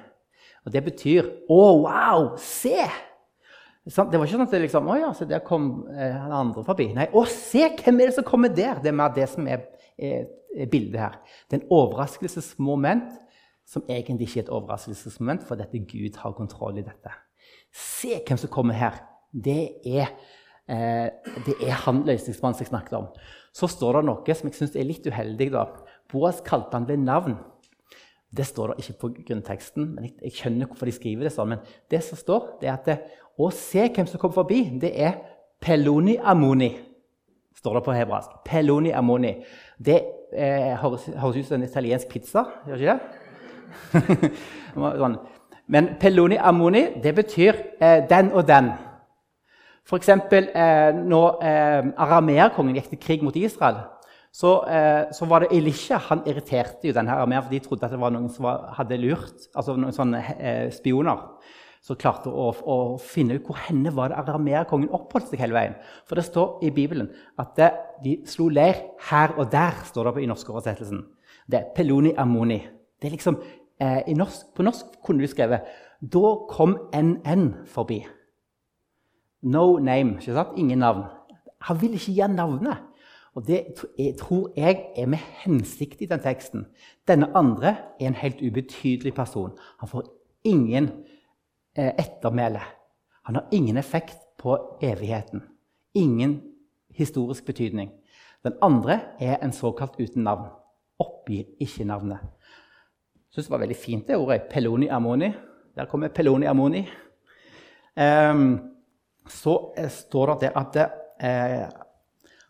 Og 0.67 0.73
Det 0.73 0.85
betyr 0.85 1.23
'Å, 1.49 1.83
wow! 1.83 2.37
Se!' 2.37 3.10
Det 3.90 4.18
var 4.18 4.26
ikke 4.26 4.37
sånn 4.37 4.47
at 4.47 4.52
det 4.54 4.61
liksom, 4.62 4.88
å 4.90 4.97
ja, 4.99 5.11
der 5.26 5.42
kom 5.47 5.70
eh, 5.90 6.14
han 6.14 6.35
andre 6.37 6.62
forbi. 6.66 6.90
Nei, 6.94 7.09
å 7.16 7.25
se, 7.26 7.64
hvem 7.80 7.99
er 7.99 8.11
det 8.11 8.18
som 8.20 8.26
kommer 8.28 8.52
der? 8.54 8.78
Det 8.82 8.92
er 8.92 8.99
mer 9.00 9.14
det 9.16 9.26
som 9.32 9.49
er, 9.50 9.64
er, 9.99 10.28
er 10.54 10.70
bildet 10.70 11.00
her. 11.02 11.16
Det 11.49 11.59
er 11.59 11.64
en 11.64 11.73
overraskelsesmoment 11.75 13.11
som 13.70 13.87
egentlig 13.87 14.28
ikke 14.28 14.40
er 14.40 14.47
et 14.47 14.54
overraskelsesmoment, 14.54 15.44
for 15.47 15.59
dette 15.59 15.82
Gud 15.90 16.18
har 16.23 16.37
kontroll 16.38 16.78
i 16.80 16.87
dette. 16.87 17.12
Se 17.70 18.16
hvem 18.18 18.40
som 18.40 18.50
kommer 18.52 18.78
her. 18.78 18.99
Det 19.30 19.61
er, 19.87 20.11
eh, 20.66 21.11
det 21.47 21.54
er 21.62 21.78
han 21.85 22.02
løsningsmannen 22.06 22.59
som 22.59 22.66
jeg 22.66 22.73
snakket 22.73 22.99
om. 22.99 23.09
Så 23.54 23.70
står 23.70 24.00
det 24.00 24.09
noe 24.09 24.35
som 24.35 24.50
jeg 24.50 24.59
syns 24.59 24.76
er 24.76 24.87
litt 24.87 25.06
uheldig. 25.06 25.50
da. 25.54 25.66
Boas 26.11 26.42
kalte 26.47 26.78
han 26.78 26.88
ved 26.88 27.02
navn. 27.02 27.38
Det 28.30 28.47
står 28.47 28.70
det 28.70 28.85
ikke 28.85 28.99
på 29.00 29.09
grunnteksten, 29.26 29.94
men 29.94 30.04
jeg, 30.06 30.14
jeg, 30.23 30.35
skjønner 30.38 30.68
hvorfor 30.70 30.87
de 30.87 30.94
skriver 30.94 31.26
det 31.26 31.32
sånn. 31.35 31.56
Men 31.56 31.64
det 31.90 32.02
som 32.06 32.18
står, 32.18 32.61
det 32.61 32.68
er 32.68 32.76
at 32.76 32.87
det, 32.87 32.99
å 33.47 33.50
se 33.54 33.87
hvem 33.88 34.09
som 34.09 34.20
kommer 34.20 34.37
forbi, 34.40 34.62
det 34.80 34.92
er 34.94 35.18
peloni 35.61 36.16
amoni. 36.18 36.70
står 37.56 37.75
det 37.75 37.85
på 37.85 37.92
hebraisk. 37.92 38.30
Peloni 38.44 38.92
amoni. 38.97 39.35
Det 39.78 40.00
eh, 40.32 40.76
høres, 40.80 41.09
ut 41.09 41.47
som 41.47 41.59
en 41.59 41.68
italiensk 41.68 42.09
pizza, 42.09 42.44
gjør 42.66 42.76
ikke 42.80 42.99
det? 42.99 44.30
Men 45.73 45.94
peloni 46.00 46.37
amoni, 46.37 46.87
det 47.02 47.14
betyr 47.14 47.54
eh, 47.80 48.09
den 48.11 48.32
og 48.32 48.47
den. 48.49 48.73
F.eks. 49.87 50.09
Eh, 50.09 50.94
når 50.94 51.44
eh, 51.44 51.92
arameerkongen 51.99 52.75
gikk 52.78 52.90
til 52.94 53.02
krig 53.02 53.25
mot 53.26 53.37
Israel 53.37 53.85
så, 54.32 54.62
eh, 54.62 55.12
så, 55.12 55.26
var 55.26 55.42
det 55.42 55.56
Elisha 55.56 55.99
han 56.06 56.23
irriterte 56.26 56.87
jo 56.87 56.94
denne 56.94 57.12
arameeren, 57.12 57.44
for 57.44 57.50
de 57.50 57.59
trodde 57.64 57.87
at 57.87 57.90
det 57.90 58.00
var 58.00 58.12
noen 58.14 58.28
som 58.30 58.47
var, 58.47 58.68
hadde 58.76 58.99
lurt, 59.02 59.49
altså 59.54 59.75
noen 59.75 59.94
sånne 59.94 60.20
eh, 60.38 60.68
spioner 60.75 61.18
som 61.81 61.97
klarte 61.97 62.29
å, 62.29 62.51
å, 62.53 62.77
finne 63.01 63.39
ut 63.39 63.47
hvor 63.49 63.57
henne 63.65 63.93
var 63.97 64.13
det 64.13 64.19
arameerkongen 64.21 64.93
oppholdt 64.97 65.31
seg 65.31 65.41
hele 65.41 65.57
veien. 65.57 65.79
For 66.09 66.19
det 66.19 66.27
står 66.27 66.61
i 66.67 66.73
Bibelen 66.77 67.09
at 67.41 67.55
det, 67.57 67.71
de 68.05 68.19
slo 68.29 68.51
leir 68.53 68.83
her 69.09 69.33
og 69.39 69.49
der, 69.53 69.81
står 69.89 70.11
det 70.11 70.15
på, 70.17 70.23
i 70.25 70.29
norskoversettelsen. 70.29 71.01
Det 71.51 71.59
er 71.61 71.71
Peloni 71.77 72.13
Amoni. 72.21 72.61
Det 73.01 73.09
er 73.09 73.17
liksom, 73.17 73.41
eh, 73.81 74.13
norsk, 74.17 74.53
På 74.55 74.63
norsk 74.63 75.01
kunne 75.05 75.25
du 75.25 75.31
skrevet 75.31 75.65
Da 76.01 76.35
kom 76.49 76.77
NN 76.93 77.67
forbi. 77.67 78.05
No 79.43 79.79
name. 79.79 80.19
ikke 80.21 80.35
sant? 80.35 80.57
Ingen 80.57 80.79
navn. 80.79 81.05
Han 81.61 81.81
vil 81.81 81.97
ikke 81.97 82.13
gi 82.13 82.29
navnet. 82.29 82.77
Og 83.35 83.47
det 83.47 83.75
tror 84.19 84.51
jeg 84.57 84.87
er 84.97 85.07
med 85.07 85.19
hensikt 85.45 86.01
i 86.03 86.07
den 86.07 86.21
teksten. 86.21 86.67
Denne 87.09 87.31
andre 87.37 87.77
er 88.01 88.07
en 88.07 88.15
helt 88.15 88.41
ubetydelig 88.43 89.15
person. 89.15 89.53
Han 89.81 89.89
får 89.89 90.09
ingen 90.45 90.85
eh, 90.85 91.10
ettermæle. 91.77 92.62
Han 93.23 93.35
har 93.35 93.49
ingen 93.53 93.77
effekt 93.77 94.19
på 94.39 94.57
evigheten. 94.83 95.43
Ingen 95.95 96.41
historisk 96.95 97.45
betydning. 97.45 97.91
Den 98.45 98.57
andre 98.62 99.00
er 99.21 99.37
en 99.43 99.53
såkalt 99.53 100.00
uten 100.00 100.25
navn. 100.25 100.49
Oppgir 100.99 101.45
ikke 101.61 101.85
navnet. 101.85 102.19
Jeg 103.15 103.37
syns 103.37 103.47
det 103.47 103.53
var 103.53 103.62
veldig 103.62 103.77
fint 103.77 104.09
det 104.09 104.17
ordet. 104.17 104.49
Peloni 104.50 104.89
Amoni. 104.89 105.31
Der 105.77 105.87
kommer 105.87 106.09
Peloni 106.09 106.47
Amoni. 106.47 106.83
Um, 107.97 108.59
så 109.29 109.73
eh, 109.77 109.91
står 109.91 110.35
det 110.41 110.50
at 110.57 110.77
eh, 111.21 111.69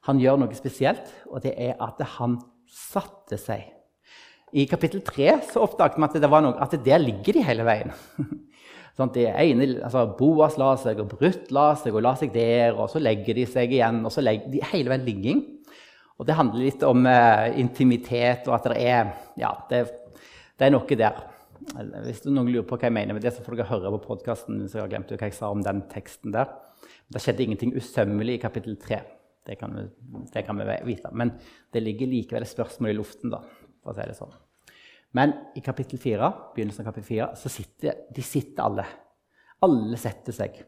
han 0.06 0.20
gjør 0.20 0.38
noe 0.40 0.56
spesielt, 0.56 1.10
og 1.28 1.42
det 1.44 1.52
er 1.58 1.74
at 1.82 2.00
han 2.16 2.38
satte 2.70 3.36
seg. 3.40 3.66
I 4.56 4.64
kapittel 4.66 5.02
3 5.06 5.34
så 5.52 5.62
oppdaget 5.66 5.98
vi 5.98 6.06
at, 6.08 6.16
det 6.22 6.30
var 6.30 6.42
noe, 6.42 6.56
at 6.58 6.72
der 6.84 7.02
ligger 7.02 7.36
de 7.36 7.44
hele 7.46 7.66
veien. 7.66 7.92
Sånn, 9.00 9.12
det 9.14 9.30
ene, 9.32 9.66
altså 9.86 10.04
Boas 10.18 10.58
la 10.60 10.74
seg, 10.80 10.98
og 11.00 11.14
Brutt 11.14 11.48
la 11.56 11.70
seg, 11.80 11.94
og 11.96 12.04
la 12.04 12.12
seg 12.20 12.34
der, 12.34 12.74
og 12.76 12.90
så 12.92 13.00
legger 13.00 13.38
de 13.38 13.46
seg 13.48 13.72
igjen. 13.72 14.02
og 14.04 14.12
så 14.12 14.24
legger 14.24 14.52
de 14.52 14.60
Hele 14.72 14.92
veien 14.92 15.06
ligging. 15.06 15.42
Og 16.20 16.26
det 16.28 16.36
handler 16.36 16.66
litt 16.66 16.82
om 16.84 17.06
eh, 17.08 17.46
intimitet, 17.62 18.48
og 18.50 18.58
at 18.58 18.68
det 18.68 18.80
er 18.84 19.14
Ja, 19.40 19.54
det, 19.70 19.86
det 20.60 20.66
er 20.66 20.74
noe 20.74 20.98
der. 21.00 21.22
Hvis 22.04 22.26
noen 22.26 22.50
lurer 22.50 22.66
på 22.68 22.76
hva 22.76 22.90
jeg 22.90 22.96
mener 22.96 23.16
med 23.16 23.24
det, 23.24 23.32
så 23.32 23.44
får 23.44 23.56
dere 23.56 23.70
høre 23.70 23.94
på 23.94 24.02
podkasten. 24.10 24.60
hvis 24.60 24.76
jeg 24.76 24.84
har 24.84 24.92
glemt 24.92 25.14
hva 25.14 25.30
jeg 25.30 25.38
sa 25.38 25.48
om 25.48 25.64
den 25.64 25.80
teksten 25.88 26.36
der. 26.36 26.52
Det 27.08 27.24
skjedde 27.24 27.46
ingenting 27.46 27.72
usømmelig 27.72 28.36
i 28.36 28.42
kapittel 28.42 28.76
3. 28.80 29.00
Det 29.48 29.56
kan, 29.56 29.72
vi, 29.72 29.88
det 30.34 30.44
kan 30.44 30.60
vi 30.60 30.76
vite. 30.92 31.08
Men 31.16 31.32
det 31.72 31.82
ligger 31.82 32.12
likevel 32.12 32.44
et 32.44 32.52
spørsmål 32.52 32.92
i 32.92 32.98
luften, 33.00 33.32
da, 33.32 33.40
for 33.80 33.94
å 33.94 33.96
si 33.96 34.04
det 34.04 34.18
sånn. 34.18 34.36
Men 35.16 35.34
i 35.58 35.62
kapittel 35.64 35.98
4, 35.98 36.30
begynnelsen 36.54 36.84
av 36.84 36.92
kapittel 36.92 37.08
4, 37.08 37.28
så 37.40 37.50
sitter 37.50 38.04
de 38.14 38.24
sitter 38.24 38.62
alle. 38.62 38.86
Alle 39.66 39.98
setter 40.00 40.34
seg. 40.34 40.60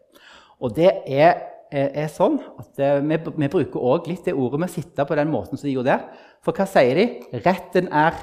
Og 0.63 0.75
det 0.77 0.91
er, 1.11 1.39
er, 1.71 2.11
sånn 2.13 2.41
at 2.61 2.83
eh, 2.83 2.99
vi, 3.07 3.19
vi 3.39 3.51
bruker 3.53 3.87
òg 3.93 4.11
litt 4.11 4.27
det 4.27 4.35
ordet 4.35 4.61
med 4.63 4.71
å 4.71 4.75
sitte 4.75 5.07
på 5.07 5.19
den 5.19 5.31
måten 5.33 5.59
som 5.59 5.69
de 5.69 5.75
gjorde 5.75 5.95
der. 5.95 6.29
For 6.45 6.59
hva 6.59 6.67
sier 6.71 6.99
de? 6.99 7.07
Retten 7.47 7.89
er 7.89 8.19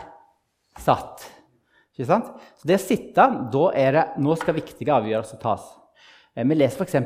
satt. 0.79 1.25
Ikke 1.95 2.07
sant? 2.11 2.29
Så 2.59 2.67
det 2.69 2.79
å 2.79 2.83
sitte, 2.83 3.25
da 3.51 3.65
er 3.75 3.95
det 3.95 4.05
Nå 4.23 4.35
skal 4.39 4.55
viktige 4.59 4.95
avgjørelser 4.95 5.41
tas. 5.41 5.65
Eh, 6.35 6.45
vi 6.47 6.59
leser 6.59 6.83
f.eks. 6.83 6.99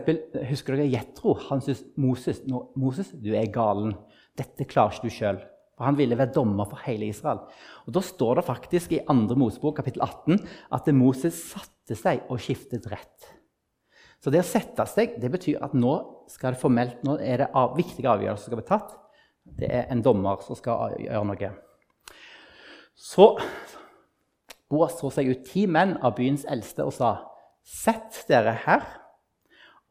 Husker 0.50 0.78
dere 0.78 0.90
Jetro? 0.90 1.38
Han 1.52 1.62
syns 1.66 1.86
Moses, 2.02 2.44
Moses, 2.50 3.14
du 3.14 3.34
er 3.38 3.50
galen. 3.54 3.96
Dette 4.38 4.66
klarer 4.70 4.98
ikke 4.98 5.10
du 5.10 5.18
sjøl. 5.22 5.42
For 5.84 5.90
han 5.92 5.98
ville 6.00 6.16
være 6.16 6.32
dommer 6.32 6.64
for 6.72 6.80
hele 6.86 7.10
Israel. 7.12 7.42
Og 7.84 7.92
Da 7.92 8.00
står 8.00 8.40
det 8.40 8.46
faktisk 8.48 8.94
i 8.96 9.02
2. 9.04 9.36
Mosebok 9.36 9.76
kapittel 9.82 10.00
18 10.02 10.40
at 10.72 10.88
Moses 10.96 11.36
satte 11.36 11.98
seg 12.00 12.24
og 12.32 12.40
skiftet 12.40 12.88
rett. 12.88 13.28
Så 14.24 14.32
det 14.32 14.40
å 14.40 14.48
sette 14.48 14.86
seg 14.88 15.18
det 15.20 15.28
betyr 15.34 15.60
at 15.60 15.76
nå, 15.76 15.92
skal 16.32 16.56
det 16.56 16.62
formelt, 16.62 17.04
nå 17.04 17.18
er 17.20 17.44
det 17.44 17.50
av, 17.52 17.76
viktige 17.76 18.08
avgjørelser 18.08 18.46
som 18.46 18.54
skal 18.54 18.62
bli 18.62 18.70
tatt. 18.70 18.96
Det 19.44 19.68
er 19.68 19.92
en 19.92 20.02
dommer 20.06 20.40
som 20.48 20.56
skal 20.56 20.96
gjøre 21.04 21.28
noe. 21.28 21.52
Så 22.96 23.34
Boas 24.72 24.96
så 24.96 25.12
seg 25.12 25.28
ut 25.28 25.44
ti 25.52 25.68
menn 25.68 25.98
av 26.00 26.16
byens 26.16 26.48
eldste 26.48 26.88
og 26.88 26.96
sa, 26.96 27.28
'Sett 27.64 28.24
dere 28.28 28.56
her.' 28.64 28.88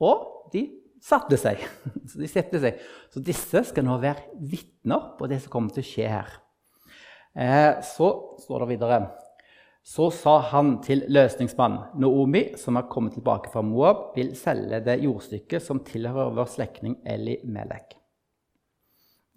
Og 0.00 0.48
de 0.52 0.81
satte 1.02 1.38
seg. 1.40 1.62
Så 2.10 2.20
de 2.20 2.30
satte 2.30 2.62
seg. 2.62 2.78
Så 3.12 3.22
disse 3.24 3.64
skal 3.68 3.86
nå 3.86 3.98
være 4.02 4.30
vitner 4.38 5.12
på 5.18 5.28
det 5.30 5.42
som 5.42 5.52
kommer 5.56 5.74
til 5.74 5.84
å 5.84 5.90
skje 5.90 6.08
her. 6.12 6.38
Eh, 7.32 7.80
så 7.80 8.08
står 8.42 8.60
det 8.60 8.66
videre 8.74 8.96
Så 9.82 10.10
sa 10.12 10.34
han 10.50 10.74
til 10.84 11.00
løsningsmannen 11.08 11.96
Noomi, 11.98 12.42
som 12.60 12.76
har 12.76 12.90
kommet 12.92 13.16
tilbake 13.16 13.48
fra 13.50 13.62
Moab, 13.64 14.12
vil 14.14 14.34
selge 14.36 14.82
det 14.84 14.98
jordstykket 15.02 15.64
som 15.64 15.80
tilhører 15.82 16.36
vår 16.36 16.52
slektning 16.52 17.00
Eli 17.08 17.38
Melek. 17.48 17.96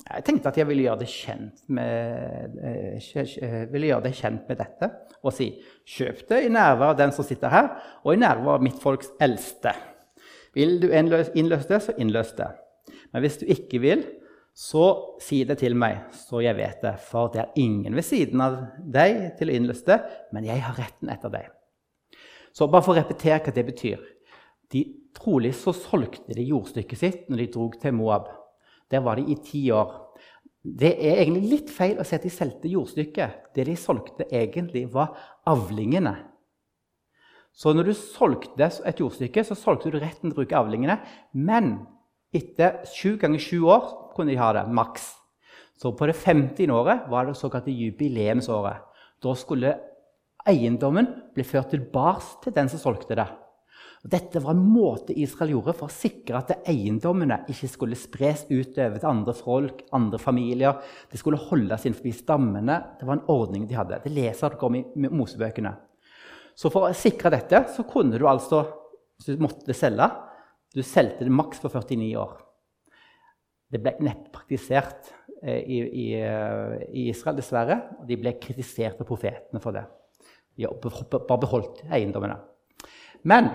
Jeg 0.05 0.25
tenkte 0.27 0.51
at 0.51 0.59
jeg 0.59 0.67
ville 0.69 0.83
gjøre 0.85 1.01
det 1.01 1.09
kjent 1.09 1.63
med, 1.71 2.59
eh, 2.61 3.71
ville 3.71 3.89
gjøre 3.89 4.05
det 4.05 4.13
kjent 4.19 4.45
med 4.51 4.59
dette 4.59 4.91
og 5.23 5.33
si 5.33 5.47
kjøp 5.87 6.27
det 6.29 6.43
i 6.45 6.51
nærvær 6.51 6.91
av 6.91 6.99
den 6.99 7.15
som 7.15 7.25
sitter 7.25 7.49
her, 7.49 7.71
og 8.03 8.13
i 8.13 8.21
nærvær 8.21 8.59
av 8.59 8.65
mitt 8.67 8.77
folks 8.83 9.09
eldste. 9.17 9.73
Vil 10.55 10.77
du 10.79 10.87
innløse 10.91 11.67
det, 11.69 11.81
så 11.83 11.95
innløs 11.99 12.31
det. 12.37 12.47
Men 13.11 13.23
hvis 13.23 13.41
du 13.41 13.45
ikke 13.51 13.81
vil, 13.83 14.05
så 14.55 14.85
si 15.19 15.41
det 15.43 15.57
til 15.59 15.75
meg, 15.75 16.13
så 16.15 16.39
jeg 16.39 16.55
vet 16.55 16.79
det. 16.83 16.93
For 17.03 17.27
det 17.33 17.41
er 17.43 17.57
ingen 17.59 17.95
ved 17.97 18.07
siden 18.07 18.43
av 18.43 18.55
deg 18.79 19.35
til 19.39 19.51
å 19.51 19.57
innløse 19.57 19.87
det, 19.89 19.97
men 20.31 20.47
jeg 20.47 20.63
har 20.63 20.77
retten 20.79 21.11
etter 21.11 21.33
deg. 21.33 21.49
Så 22.55 22.69
bare 22.71 22.85
for 22.85 22.95
å 22.95 23.01
repetere 23.01 23.41
hva 23.43 23.51
det 23.51 23.65
betyr. 23.67 24.05
De, 24.71 24.85
trolig 25.15 25.51
så 25.59 25.73
solgte 25.75 26.35
de 26.37 26.47
jordstykket 26.47 27.01
sitt 27.01 27.27
når 27.29 27.43
de 27.43 27.49
dro 27.51 27.67
til 27.81 27.97
Moab. 27.97 28.31
Der 28.91 29.03
var 29.03 29.19
de 29.19 29.27
i 29.33 29.35
ti 29.43 29.65
år. 29.75 29.91
Det 30.63 30.93
er 30.95 31.19
egentlig 31.19 31.51
litt 31.51 31.73
feil 31.73 31.99
å 31.99 32.05
si 32.07 32.15
at 32.15 32.23
de 32.23 32.31
solgte 32.31 32.71
jordstykket. 32.71 33.51
Det 33.53 33.67
de 33.67 33.75
solgte, 33.77 34.29
egentlig 34.31 34.87
var 34.93 35.11
avlingene 35.51 36.15
så 37.55 37.71
når 37.71 37.87
du 37.87 37.95
solgte 37.95 38.67
et 38.67 38.99
jordstykke, 38.99 39.43
så 39.47 39.55
solgte 39.55 39.93
du 39.93 39.99
retten 40.01 40.27
til 40.27 40.35
å 40.35 40.39
bruke 40.41 40.57
avlingene. 40.59 40.97
Men 41.31 41.77
etter 42.35 42.81
sju 42.91 43.15
ganger 43.21 43.39
sju 43.39 43.61
år 43.71 43.85
kunne 44.15 44.33
de 44.33 44.41
ha 44.41 44.51
det, 44.57 44.65
maks. 44.75 45.13
Så 45.79 45.93
på 45.95 46.07
det 46.07 46.17
50. 46.19 46.67
året 46.71 47.07
var 47.11 47.27
det 47.27 47.37
såkalte 47.39 47.71
jubileumsåret. 47.71 48.83
Da 49.23 49.33
skulle 49.39 49.71
eiendommen 50.45 51.07
bli 51.35 51.47
ført 51.47 51.71
tilbake 51.71 52.43
til 52.43 52.55
den 52.55 52.71
som 52.71 52.81
solgte 52.81 53.17
det. 53.17 53.27
Og 54.05 54.11
dette 54.13 54.39
var 54.43 54.53
en 54.53 54.67
måte 54.69 55.15
Israel 55.17 55.55
gjorde 55.55 55.73
for 55.79 55.89
å 55.89 55.95
sikre 55.95 56.37
at 56.37 56.67
eiendommene 56.69 57.39
ikke 57.49 57.71
skulle 57.71 57.97
spres 57.97 58.43
utover 58.51 58.99
til 58.99 59.09
andre 59.09 59.33
folk, 59.33 59.81
andre 59.97 60.19
familier. 60.21 60.77
De 61.09 61.17
skulle 61.17 61.41
holdes 61.41 61.87
innenfor 61.87 62.13
stammene. 62.19 62.77
Det 62.99 63.07
var 63.07 63.17
en 63.17 63.27
ordning 63.33 63.65
de 63.65 63.79
hadde. 63.79 64.03
Det 64.03 64.13
leser 64.13 64.53
dere 64.53 64.69
om 64.69 64.77
i 64.77 64.85
Mosebøkene. 65.09 65.73
Så 66.55 66.71
for 66.71 66.87
å 66.87 66.95
sikre 66.95 67.33
dette 67.33 67.65
så 67.75 67.83
kunne 67.87 68.19
du 68.19 68.27
altså 68.29 68.63
Hvis 69.15 69.35
du 69.35 69.43
måtte 69.43 69.75
selge 69.75 70.07
Du 70.75 70.81
solgte 70.83 71.23
det 71.23 71.31
maks 71.31 71.61
for 71.63 71.71
49 71.71 72.15
år. 72.19 72.33
Det 73.71 73.79
ble 73.83 73.93
neppe 74.03 74.31
praktisert 74.33 75.07
eh, 75.41 75.61
i, 75.61 75.77
i, 75.79 76.07
eh, 76.19 76.73
i, 76.91 77.05
Israel, 77.11 77.37
dessverre. 77.39 77.77
Og 77.99 78.09
de 78.09 78.17
ble 78.19 78.35
kritisert 78.41 78.99
av 78.99 79.07
profetene 79.07 79.61
for 79.63 79.75
det. 79.75 79.85
De 80.55 80.67
bare 80.67 81.39
beholdt 81.41 81.81
eiendommene. 81.87 82.37
Men 83.23 83.49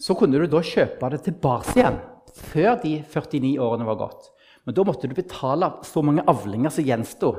så 0.00 0.16
kunne 0.16 0.40
du 0.40 0.48
da 0.48 0.62
kjøpe 0.64 1.12
det 1.12 1.22
tilbake 1.28 1.76
igjen 1.76 2.00
før 2.50 2.78
de 2.82 2.94
49 3.04 3.52
årene 3.60 3.88
var 3.88 4.00
gått. 4.00 4.30
Men 4.64 4.76
da 4.76 4.84
måtte 4.86 5.08
du 5.10 5.16
betale 5.16 5.70
så 5.86 6.02
mange 6.04 6.24
avlinger 6.28 6.72
som 6.72 6.86
gjensto 6.86 7.34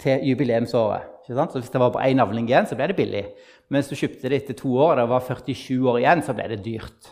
til 0.00 0.24
jubileumsåret. 0.28 1.15
Så 1.26 1.58
Hvis 1.58 1.70
det 1.70 1.80
var 1.82 1.90
på 1.90 2.02
én 2.02 2.22
avling 2.22 2.46
igjen, 2.46 2.66
så 2.66 2.76
ble 2.78 2.86
det 2.86 2.96
billig. 2.96 3.24
Men 3.68 3.82
hvis 3.82 3.90
du 3.90 3.98
kjøpte 3.98 4.30
det 4.30 4.42
etter 4.42 4.54
to 4.54 4.76
år, 4.78 4.94
og 4.94 5.00
det 5.00 5.08
var 5.10 5.24
47 5.26 5.88
år 5.90 5.98
igjen, 5.98 6.22
så 6.22 6.34
ble 6.36 6.46
det 6.52 6.64
dyrt. 6.64 7.08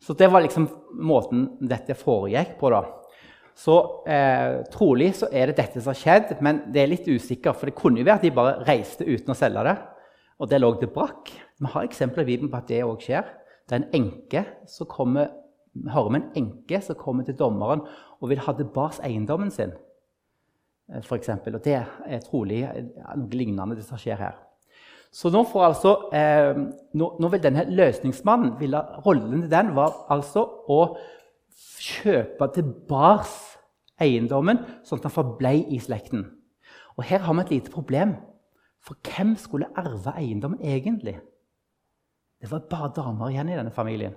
Så 0.00 0.16
det 0.16 0.30
var 0.32 0.40
liksom 0.40 0.68
måten 0.96 1.44
dette 1.60 1.94
foregikk 1.98 2.56
på. 2.60 2.70
da. 2.72 2.80
Så 3.60 3.74
eh, 4.08 4.62
trolig 4.72 5.10
så 5.18 5.28
er 5.28 5.50
det 5.50 5.58
dette 5.58 5.82
som 5.82 5.92
har 5.92 6.00
skjedd, 6.00 6.32
men 6.40 6.62
det 6.72 6.80
er 6.82 6.92
litt 6.94 7.10
usikkert. 7.10 7.58
For 7.60 7.68
det 7.68 7.76
kunne 7.76 8.00
jo 8.00 8.06
være 8.08 8.22
at 8.22 8.24
de 8.24 8.32
bare 8.32 8.56
reiste 8.64 9.04
uten 9.04 9.34
å 9.34 9.36
selge 9.36 9.66
det, 9.68 9.76
og 10.40 10.48
det 10.48 10.62
lå 10.62 10.72
det 10.80 10.88
brakk. 10.94 11.28
Vi 11.60 11.74
har 11.74 11.84
eksempler 11.84 12.24
i 12.24 12.30
Bibelen 12.32 12.52
på 12.52 12.62
at 12.62 12.72
det 12.72 12.80
òg 12.86 13.04
skjer. 13.04 13.28
Det 13.68 13.76
er 13.76 13.82
en 13.82 13.92
enke 14.00 14.44
som 14.72 14.88
kommer, 14.88 15.28
hører 15.84 16.08
om 16.08 16.16
en 16.16 16.30
enke 16.40 16.80
som 16.82 16.96
kommer 16.98 17.28
til 17.28 17.36
dommeren 17.36 17.84
og 18.20 18.32
vil 18.32 18.40
ha 18.46 18.56
tilbake 18.56 19.04
eiendommen 19.04 19.52
sin. 19.52 19.76
Eh, 20.90 21.02
eksempel. 21.14 21.54
Og 21.54 21.64
det 21.64 21.76
er 21.78 22.24
trolig 22.24 22.64
noe 22.66 23.36
lignende 23.36 23.78
det 23.78 23.86
som 23.86 24.00
skjer 24.00 24.18
her. 24.18 24.38
Så 25.10 25.30
nå, 25.30 25.42
altså, 25.58 25.96
eh, 26.14 26.54
nå, 26.94 27.06
nå 27.18 27.30
vil 27.32 27.42
denne 27.42 27.64
løsningsmannen 27.66 28.54
ville, 28.60 28.78
Rollen 29.06 29.42
til 29.42 29.50
den 29.50 29.72
var 29.74 30.04
altså 30.10 30.44
å 30.70 30.80
kjøpe 31.80 32.46
tilbake 32.54 33.48
eiendommen, 34.00 34.62
sånn 34.86 35.00
at 35.00 35.08
den 35.08 35.14
forble 35.14 35.52
i 35.74 35.80
slekten. 35.82 36.24
Og 36.96 37.04
her 37.08 37.24
har 37.26 37.34
vi 37.36 37.42
et 37.42 37.54
lite 37.56 37.74
problem. 37.74 38.14
For 38.80 38.96
hvem 39.04 39.34
skulle 39.36 39.68
arve 39.76 40.14
eiendommen 40.16 40.62
egentlig? 40.64 41.18
Det 42.40 42.48
var 42.48 42.64
bare 42.70 42.94
damer 42.96 43.32
igjen 43.32 43.50
i 43.50 43.58
denne 43.58 43.74
familien. 43.74 44.14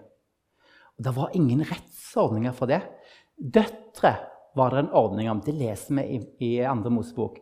Og 0.97 1.03
Det 1.03 1.15
var 1.15 1.33
ingen 1.36 1.65
rettsordninger 1.67 2.53
for 2.55 2.69
det. 2.69 2.79
Døtre 3.36 4.13
var 4.55 4.73
det 4.73 4.83
en 4.83 4.93
ordning 4.93 5.29
om. 5.31 5.41
Det 5.45 5.55
leser 5.57 5.95
vi 5.97 6.03
i, 6.17 6.19
i 6.45 6.51
andre 6.67 6.91
Mosebok. 6.93 7.39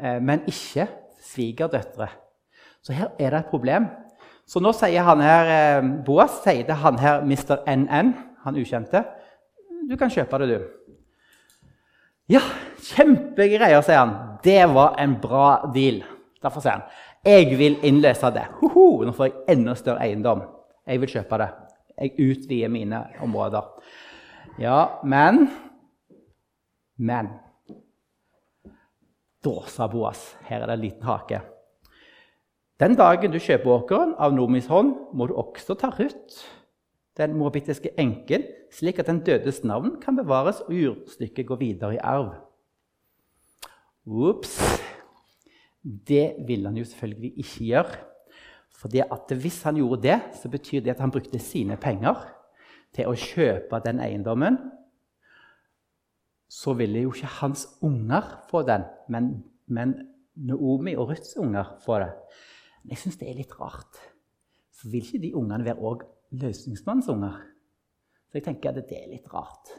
Eh, 0.00 0.18
men 0.22 0.44
ikke 0.48 0.88
svigerdøtre. 1.22 2.08
Så 2.82 2.94
her 2.96 3.12
er 3.18 3.34
det 3.34 3.42
et 3.44 3.52
problem. 3.52 3.88
Så 4.46 4.62
nå 4.62 4.72
sier 4.76 5.06
han 5.06 5.22
her, 5.24 5.52
eh, 5.52 5.88
Boas 6.06 6.40
sier 6.44 6.66
det 6.66 6.78
han 6.82 7.00
her 7.02 7.24
Mr. 7.26 7.64
NN, 7.66 8.12
han 8.46 8.58
ukjente 8.60 9.02
Du 9.88 9.96
kan 9.98 10.10
kjøpe 10.10 10.38
det, 10.38 10.46
du. 10.54 10.94
Ja, 12.30 12.40
kjempegreier, 12.82 13.82
sier 13.86 14.02
han. 14.02 14.14
Det 14.42 14.64
var 14.74 14.96
en 15.02 15.18
bra 15.22 15.70
deal. 15.74 16.00
Derfor 16.42 16.62
sier 16.62 16.80
han 16.80 16.88
jeg 17.26 17.56
vil 17.58 17.80
innløse 17.82 18.28
det. 18.30 18.44
Hoho, 18.60 19.02
nå 19.02 19.10
får 19.16 19.26
jeg 19.26 19.56
enda 19.56 19.74
større 19.74 20.04
eiendom. 20.04 20.44
Jeg 20.86 21.00
vil 21.02 21.10
kjøpe 21.10 21.38
det. 21.42 21.48
Jeg 21.96 22.12
utvider 22.22 22.70
mine 22.70 23.00
områder. 23.24 23.66
Ja, 24.62 25.00
men 25.02 25.48
men 26.96 27.28
da 29.44 29.56
sa 29.70 29.86
Boas 29.90 30.32
her 30.48 30.62
er 30.62 30.70
det 30.70 30.76
en 30.76 30.84
liten 30.84 31.06
hake. 31.06 31.40
Den 32.80 32.96
dagen 32.98 33.32
du 33.32 33.38
kjøper 33.40 33.72
åkeren 33.78 34.14
av 34.20 34.34
Nomis 34.36 34.66
hånd, 34.68 34.92
må 35.16 35.28
du 35.28 35.36
også 35.38 35.76
ta 35.80 35.88
Ruth, 35.94 36.42
den 37.16 37.36
moabittiske 37.38 37.94
enken, 37.96 38.44
slik 38.72 38.98
at 39.00 39.08
den 39.08 39.22
dødes 39.24 39.62
navn 39.64 39.94
kan 40.02 40.18
bevares 40.18 40.60
og 40.66 40.74
jordstykket 40.76 41.48
går 41.48 41.60
videre 41.62 41.96
i 41.96 42.02
arv. 42.02 42.34
Ops. 44.06 44.58
Det 45.82 46.34
vil 46.46 46.66
han 46.66 46.76
jo 46.76 46.84
selvfølgelig 46.84 47.32
ikke 47.36 47.64
gjøre. 47.70 47.96
For 48.76 49.34
Hvis 49.34 49.62
han 49.62 49.76
gjorde 49.76 50.02
det, 50.02 50.20
så 50.42 50.48
betyr 50.48 50.80
det 50.80 50.90
at 50.90 51.00
han 51.00 51.10
brukte 51.10 51.38
sine 51.38 51.76
penger 51.76 52.26
til 52.94 53.08
å 53.08 53.14
kjøpe 53.14 53.80
den 53.84 54.00
eiendommen. 54.00 54.58
Så 56.48 56.76
ville 56.78 57.02
jo 57.02 57.12
ikke 57.14 57.30
hans 57.40 57.66
unger 57.82 58.28
få 58.50 58.62
den, 58.66 58.84
men, 59.10 59.32
men 59.66 59.94
Naomi 60.36 60.94
og 60.94 61.10
Ruths 61.10 61.36
unger 61.40 61.74
få 61.84 61.98
det. 62.02 62.12
Men 62.82 62.94
jeg 62.94 63.02
syns 63.02 63.18
det 63.20 63.30
er 63.30 63.40
litt 63.40 63.56
rart. 63.58 63.98
For 64.76 64.92
vil 64.92 65.02
ikke 65.02 65.22
de 65.24 65.34
ungene 65.34 65.66
være 65.66 65.82
òg 65.82 66.04
løsningsmannens 66.36 67.08
unger? 67.10 67.40
Så 68.30 68.38
jeg 68.38 68.46
tenker 68.46 68.70
at 68.70 68.88
det 68.90 68.98
er 68.98 69.10
litt 69.10 69.28
rart. 69.32 69.72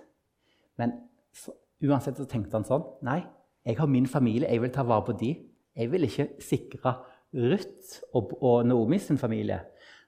Men 0.80 0.96
så, 1.36 1.54
uansett 1.86 2.20
så 2.20 2.28
tenkte 2.30 2.58
han 2.58 2.68
sånn. 2.68 2.86
Nei, 3.06 3.22
jeg 3.68 3.78
har 3.80 3.92
min 3.92 4.08
familie, 4.10 4.50
jeg 4.50 4.64
vil 4.64 4.74
ta 4.74 4.86
vare 4.88 5.06
på 5.08 5.16
de. 5.20 5.34
Jeg 5.78 5.92
vil 5.92 6.08
ikke 6.08 6.30
sikre 6.42 6.96
Ruth 7.38 8.00
og, 8.16 8.32
og 8.42 8.64
Naomi 8.66 9.00
sin 9.04 9.20
familie. 9.22 9.60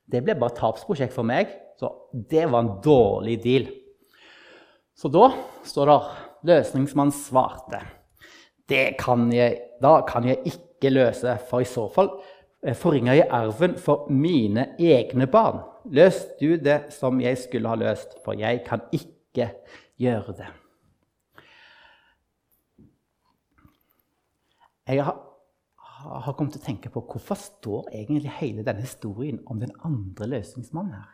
Det 0.10 0.24
ble 0.26 0.38
bare 0.40 0.58
tapsprosjekt 0.58 1.14
for 1.14 1.28
meg. 1.28 1.52
Så 1.80 1.92
det 2.12 2.48
var 2.52 2.64
en 2.64 2.80
dårlig 2.84 3.38
deal. 3.44 3.70
Så 4.98 5.12
da 5.14 5.30
står 5.64 5.92
det 5.92 6.00
Løsningsmann 6.48 7.12
svarte. 7.12 7.82
Det 8.70 8.98
kan 9.00 9.32
jeg, 9.34 9.58
da 9.82 10.00
kan 10.08 10.28
jeg 10.28 10.44
ikke 10.46 10.92
løse, 10.94 11.38
for 11.50 11.64
i 11.64 11.68
så 11.68 11.88
fall 11.92 12.12
eh, 12.64 12.76
forringer 12.78 13.18
jeg 13.18 13.32
arven 13.34 13.76
for 13.82 14.08
mine 14.14 14.70
egne 14.80 15.28
barn. 15.28 15.64
Løs 15.90 16.22
du 16.40 16.54
det 16.62 16.94
som 16.94 17.20
jeg 17.22 17.40
skulle 17.42 17.72
ha 17.72 17.80
løst, 17.80 18.20
for 18.26 18.38
jeg 18.38 18.64
kan 18.68 18.84
ikke 18.96 19.52
gjøre 20.00 20.36
det. 20.38 20.50
Jeg 24.90 25.06
har, 25.06 25.18
har, 25.86 26.34
kommet 26.34 26.56
til 26.56 26.64
å 26.64 26.66
tenke 26.66 26.90
på 26.90 27.04
hvorfor 27.06 27.38
står 27.38 27.92
egentlig 27.94 28.32
hele 28.40 28.64
denne 28.66 28.82
historien 28.82 29.38
om 29.46 29.60
den 29.62 29.74
andre 29.86 30.32
løsningsmannen 30.32 30.96
her? 30.98 31.12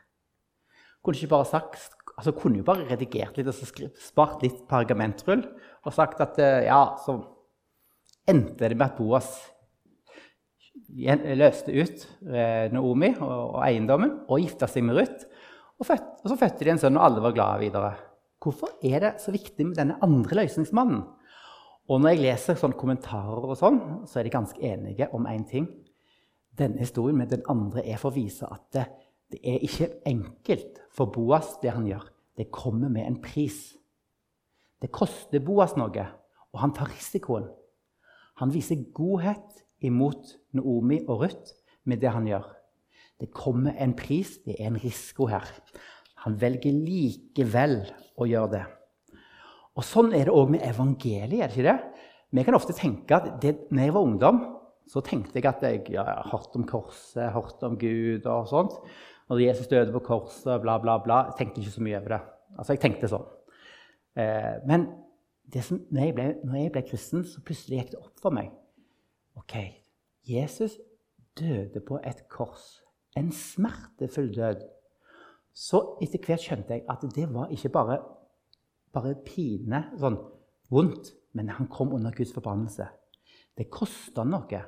Kunne 1.03 1.19
ikke 1.19 1.33
bare 1.33 1.47
sagt, 1.49 2.04
altså 2.15 2.33
kunne 2.35 2.61
jo 2.61 2.67
bare 2.67 2.87
redigert 2.89 3.37
litt 3.37 3.49
og 3.51 3.57
spart 3.99 4.43
litt 4.45 4.63
pergamentrull 4.69 5.43
og 5.85 5.93
sagt 5.95 6.21
at 6.23 6.39
eh, 6.41 6.67
ja, 6.69 6.95
så 7.03 7.19
endte 8.29 8.69
det 8.69 8.77
med 8.77 8.87
at 8.87 8.97
Boas 8.97 9.33
løste 10.95 11.73
ut 11.73 12.05
eh, 12.29 12.71
Naomi 12.73 13.11
og, 13.19 13.59
eiendommen 13.65 14.21
og 14.27 14.41
gifta 14.43 14.69
seg 14.69 14.85
med 14.87 14.99
Ruth. 14.99 15.27
Og, 15.79 15.87
og, 15.89 16.27
så 16.29 16.37
fødte 16.39 16.63
de 16.63 16.71
en 16.71 16.81
sønn, 16.81 16.97
og 16.99 17.07
alle 17.07 17.23
var 17.23 17.35
glade 17.35 17.63
videre. 17.65 17.93
Hvorfor 18.41 18.77
er 18.85 19.01
det 19.03 19.13
så 19.23 19.33
viktig 19.33 19.65
med 19.67 19.79
denne 19.79 19.97
andre 20.05 20.43
løsningsmannen? 20.43 21.01
Og 21.85 22.01
når 22.01 22.15
jeg 22.15 22.23
leser 22.23 22.57
sånne 22.57 22.77
kommentarer, 22.79 23.43
og 23.45 23.57
sånn, 23.59 23.81
så 24.09 24.19
er 24.19 24.25
de 24.25 24.33
ganske 24.33 24.61
enige 24.65 25.09
om 25.13 25.27
én 25.29 25.43
ting. 25.49 25.67
Denne 26.55 26.81
historien 26.81 27.19
med 27.19 27.33
den 27.33 27.43
andre 27.51 27.83
er 27.85 27.99
for 28.01 28.09
å 28.13 28.15
vise 28.15 28.47
at 28.49 28.79
det, 29.31 29.39
er 29.43 29.63
ikke 29.65 29.89
enkelt 30.05 30.81
for 30.93 31.11
Boas, 31.11 31.55
det 31.61 31.73
han 31.75 31.87
gjør. 31.89 32.05
Det 32.37 32.51
kommer 32.53 32.91
med 32.91 33.07
en 33.07 33.19
pris. 33.21 33.75
Det 34.81 34.91
koster 34.93 35.43
Boas 35.43 35.75
noe, 35.79 36.07
og 36.53 36.61
han 36.61 36.73
tar 36.75 36.91
risikoen. 36.91 37.47
Han 38.41 38.51
viser 38.51 38.83
godhet 38.95 39.63
imot 39.85 40.35
Naomi 40.55 41.01
og 41.07 41.23
Ruth 41.23 41.55
med 41.87 42.01
det 42.03 42.11
han 42.11 42.27
gjør. 42.27 42.47
Det 43.19 43.31
kommer 43.31 43.77
en 43.79 43.95
pris, 43.95 44.37
det 44.43 44.57
er 44.59 44.67
en 44.67 44.81
risiko 44.81 45.29
her. 45.31 45.47
Han 46.25 46.35
velger 46.41 46.73
likevel 46.73 47.79
å 48.19 48.27
gjøre 48.27 48.51
det. 48.57 48.65
Og 49.75 49.83
Sånn 49.87 50.13
er 50.15 50.27
det 50.27 50.35
òg 50.35 50.51
med 50.51 50.63
evangeliet. 50.67 51.43
er 51.43 51.51
det 51.51 51.55
ikke 51.55 51.69
det? 51.69 51.79
Vi 52.35 52.43
kan 52.43 52.57
ofte 52.57 52.75
tenke 52.75 53.15
at 53.15 53.41
det, 53.43 53.71
når 53.71 53.83
jeg 53.83 53.95
var 53.95 54.07
ungdom, 54.07 54.39
så 54.91 55.01
tenkte 55.01 55.39
jeg 55.39 55.47
at 55.49 55.63
jeg 55.63 55.83
ja, 55.95 56.03
hørte 56.29 56.59
om 56.59 56.65
korset, 56.67 57.31
hørte 57.33 57.67
om 57.67 57.77
Gud 57.79 58.25
og 58.29 58.49
sånt. 58.49 58.75
Når 59.29 59.41
Jesus 59.41 59.67
døde 59.67 59.93
på 59.95 60.03
korset, 60.05 60.61
bla, 60.61 60.77
bla, 60.81 60.97
bla. 61.03 61.23
Jeg 61.29 61.39
tenkte 61.39 61.61
ikke 61.61 61.73
så 61.73 61.85
mye 61.85 61.97
over 61.99 62.13
det. 62.15 62.21
Altså, 62.57 62.75
jeg 62.75 62.81
tenkte 62.83 63.09
sånn. 63.09 63.25
Eh, 64.21 64.53
men 64.69 64.85
som, 65.61 65.81
når, 65.89 66.01
jeg 66.01 66.15
ble, 66.17 66.27
når, 66.43 66.59
jeg 66.59 66.73
ble, 66.75 66.83
kristen, 66.89 67.25
så 67.27 67.41
plutselig 67.45 67.81
gikk 67.81 67.93
det 67.95 68.01
opp 68.01 68.21
for 68.21 68.35
meg. 68.35 68.51
Ok, 69.39 69.57
Jesus 70.29 70.77
døde 71.39 71.81
på 71.85 71.99
et 72.05 72.25
kors. 72.31 72.83
En 73.17 73.31
smertefull 73.33 74.29
død. 74.35 74.61
Så 75.55 75.81
etter 76.03 76.21
hvert 76.21 76.43
skjønte 76.43 76.77
jeg 76.77 76.85
at 76.91 77.03
det 77.15 77.29
var 77.31 77.51
ikke 77.53 77.71
bare 77.73 77.99
bare 78.95 79.15
pine, 79.27 79.81
sånn 79.99 80.17
vondt, 80.71 81.11
men 81.35 81.51
han 81.57 81.67
kom 81.71 81.93
under 81.95 82.15
Guds 82.15 82.33
forbannelse. 82.35 82.87
Det 83.55 83.67
kosta 83.71 84.23
noe. 84.27 84.61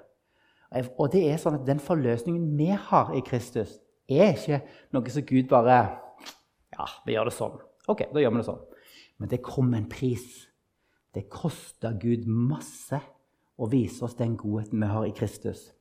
Og 1.00 1.12
det 1.13 1.24
er 1.30 1.39
sånn 1.39 1.62
at 1.62 1.67
den 1.67 1.80
forløsningen 1.84 2.50
vi 2.60 2.74
har 2.76 3.13
i 3.15 3.24
Kristus, 3.26 3.78
er 4.10 4.36
ikke 4.36 4.62
noe 4.96 5.13
som 5.13 5.26
Gud 5.28 5.50
bare 5.52 5.78
Ja, 6.78 6.86
vi 7.06 7.15
gjør 7.15 7.30
det 7.30 7.36
sånn. 7.36 7.56
Ok, 7.89 8.04
da 8.13 8.22
gjør 8.22 8.36
vi 8.36 8.41
det 8.41 8.48
sånn. 8.48 8.65
Men 9.17 9.32
det 9.32 9.39
kom 9.46 9.72
en 9.74 9.88
pris. 9.89 10.26
Det 11.15 11.26
kosta 11.32 11.93
Gud 11.98 12.28
masse 12.30 13.00
å 13.58 13.70
vise 13.72 14.04
oss 14.06 14.17
den 14.20 14.36
godheten 14.38 14.84
vi 14.84 14.91
har 14.91 15.08
i 15.08 15.15
Kristus. 15.17 15.72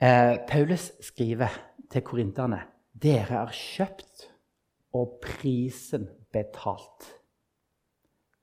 Eh, 0.00 0.40
Paulus 0.48 0.90
skriver 1.04 1.54
til 1.92 2.02
korinterne 2.02 2.64
dere 3.00 3.44
er 3.44 3.54
kjøpt, 3.54 4.26
og 4.92 5.20
prisen 5.22 6.08
betalt. 6.34 7.04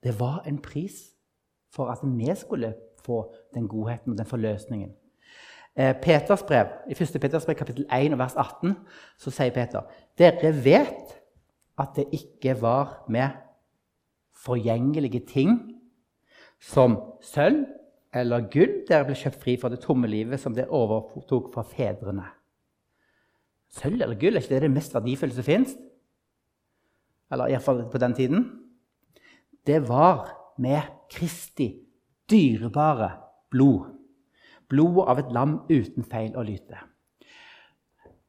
Det 0.00 0.14
var 0.16 0.46
en 0.48 0.56
pris 0.64 1.10
for 1.68 1.92
at 1.92 2.00
vi 2.02 2.32
skulle 2.36 2.72
få 3.04 3.34
den 3.54 3.68
godheten 3.68 4.14
og 4.14 4.18
den 4.18 4.26
forløsningen. 4.26 4.94
Eh, 5.78 5.94
Peters 6.02 6.42
brev, 6.42 6.72
I 6.90 6.94
1. 6.96 7.20
Peters 7.22 7.46
brev, 7.46 7.56
kapittel 7.56 7.86
1, 7.86 8.16
vers 8.18 8.34
18, 8.34 8.74
så 9.18 9.30
sier 9.30 9.54
Peter 9.54 9.86
dere 10.18 10.50
vet 10.64 11.14
at 11.78 11.94
det 11.94 12.08
ikke 12.16 12.56
var 12.58 13.04
med 13.08 13.36
forgjengelige 14.34 15.22
ting 15.28 15.60
som 16.58 16.96
sølv 17.22 17.66
eller 18.14 18.48
gull 18.50 18.80
dere 18.88 19.06
ble 19.06 19.14
kjøpt 19.18 19.38
fri 19.42 19.54
fra 19.60 19.70
det 19.70 19.78
tomme 19.84 20.10
livet 20.10 20.40
som 20.42 20.56
dere 20.56 20.74
overtok 20.74 21.52
fra 21.54 21.62
fedrene. 21.62 22.26
Sølv 23.70 24.00
eller 24.00 24.18
gull 24.18 24.34
er 24.34 24.42
ikke 24.42 24.56
det 24.56 24.64
det 24.66 24.74
mest 24.74 24.96
verdifulle 24.96 25.36
som 25.36 25.46
fins? 25.46 25.76
eller 27.28 27.52
iallfall 27.52 27.84
på 27.92 28.00
den 28.00 28.14
tiden, 28.14 28.44
det 29.66 29.82
var 29.88 30.30
med 30.58 30.80
Kristi 31.12 31.74
dyrebare 32.30 33.10
blod. 33.50 33.97
Blodet 34.68 35.08
av 35.08 35.20
et 35.22 35.32
lam 35.32 35.58
uten 35.70 36.04
feil 36.04 36.36
og 36.36 36.46
lyte. 36.48 36.80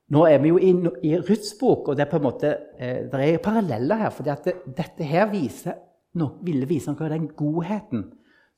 Nå 0.10 0.24
er 0.26 0.40
vi 0.42 0.50
jo 0.50 0.58
i, 0.58 0.72
i 1.06 1.18
Ruths 1.20 1.52
bok, 1.60 1.92
og 1.92 1.98
det 1.98 2.06
er 2.06 2.12
på 2.12 2.18
en 2.18 2.26
måte, 2.26 2.54
eh, 2.80 3.04
det 3.12 3.20
er 3.26 3.44
paralleller 3.44 4.06
her. 4.06 4.14
For 4.16 4.26
det, 4.26 4.56
dette 4.78 5.06
her 5.06 5.28
viser, 5.30 5.78
no, 6.18 6.32
ville 6.46 6.70
vise 6.70 6.90
noe 6.90 7.06
av 7.06 7.14
den 7.14 7.28
godheten 7.38 8.08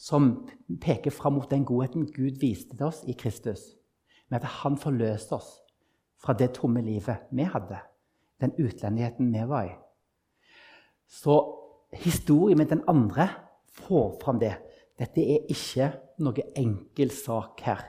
som 0.02 0.32
peker 0.82 1.14
fram 1.14 1.36
mot 1.38 1.52
den 1.52 1.66
godheten 1.68 2.08
Gud 2.10 2.40
viste 2.42 2.78
til 2.78 2.88
oss 2.88 3.04
i 3.06 3.18
Kristus. 3.20 3.66
Med 4.32 4.40
at 4.40 4.62
han 4.64 4.80
forløste 4.80 5.36
oss 5.36 5.52
fra 6.22 6.34
det 6.38 6.54
tomme 6.56 6.82
livet 6.86 7.28
vi 7.36 7.46
hadde. 7.46 7.82
Den 8.42 8.56
utlendigheten 8.58 9.34
vi 9.34 9.44
var 9.50 9.68
i. 9.68 9.76
Så 11.12 11.36
historien 11.94 12.58
med 12.58 12.72
den 12.72 12.84
andre 12.88 13.28
får 13.74 14.16
fram 14.24 14.40
det. 14.40 14.56
Dette 15.02 15.24
er 15.24 15.48
ikke 15.50 15.88
noe 16.22 16.44
enkel 16.60 17.10
sak 17.16 17.64
her. 17.66 17.82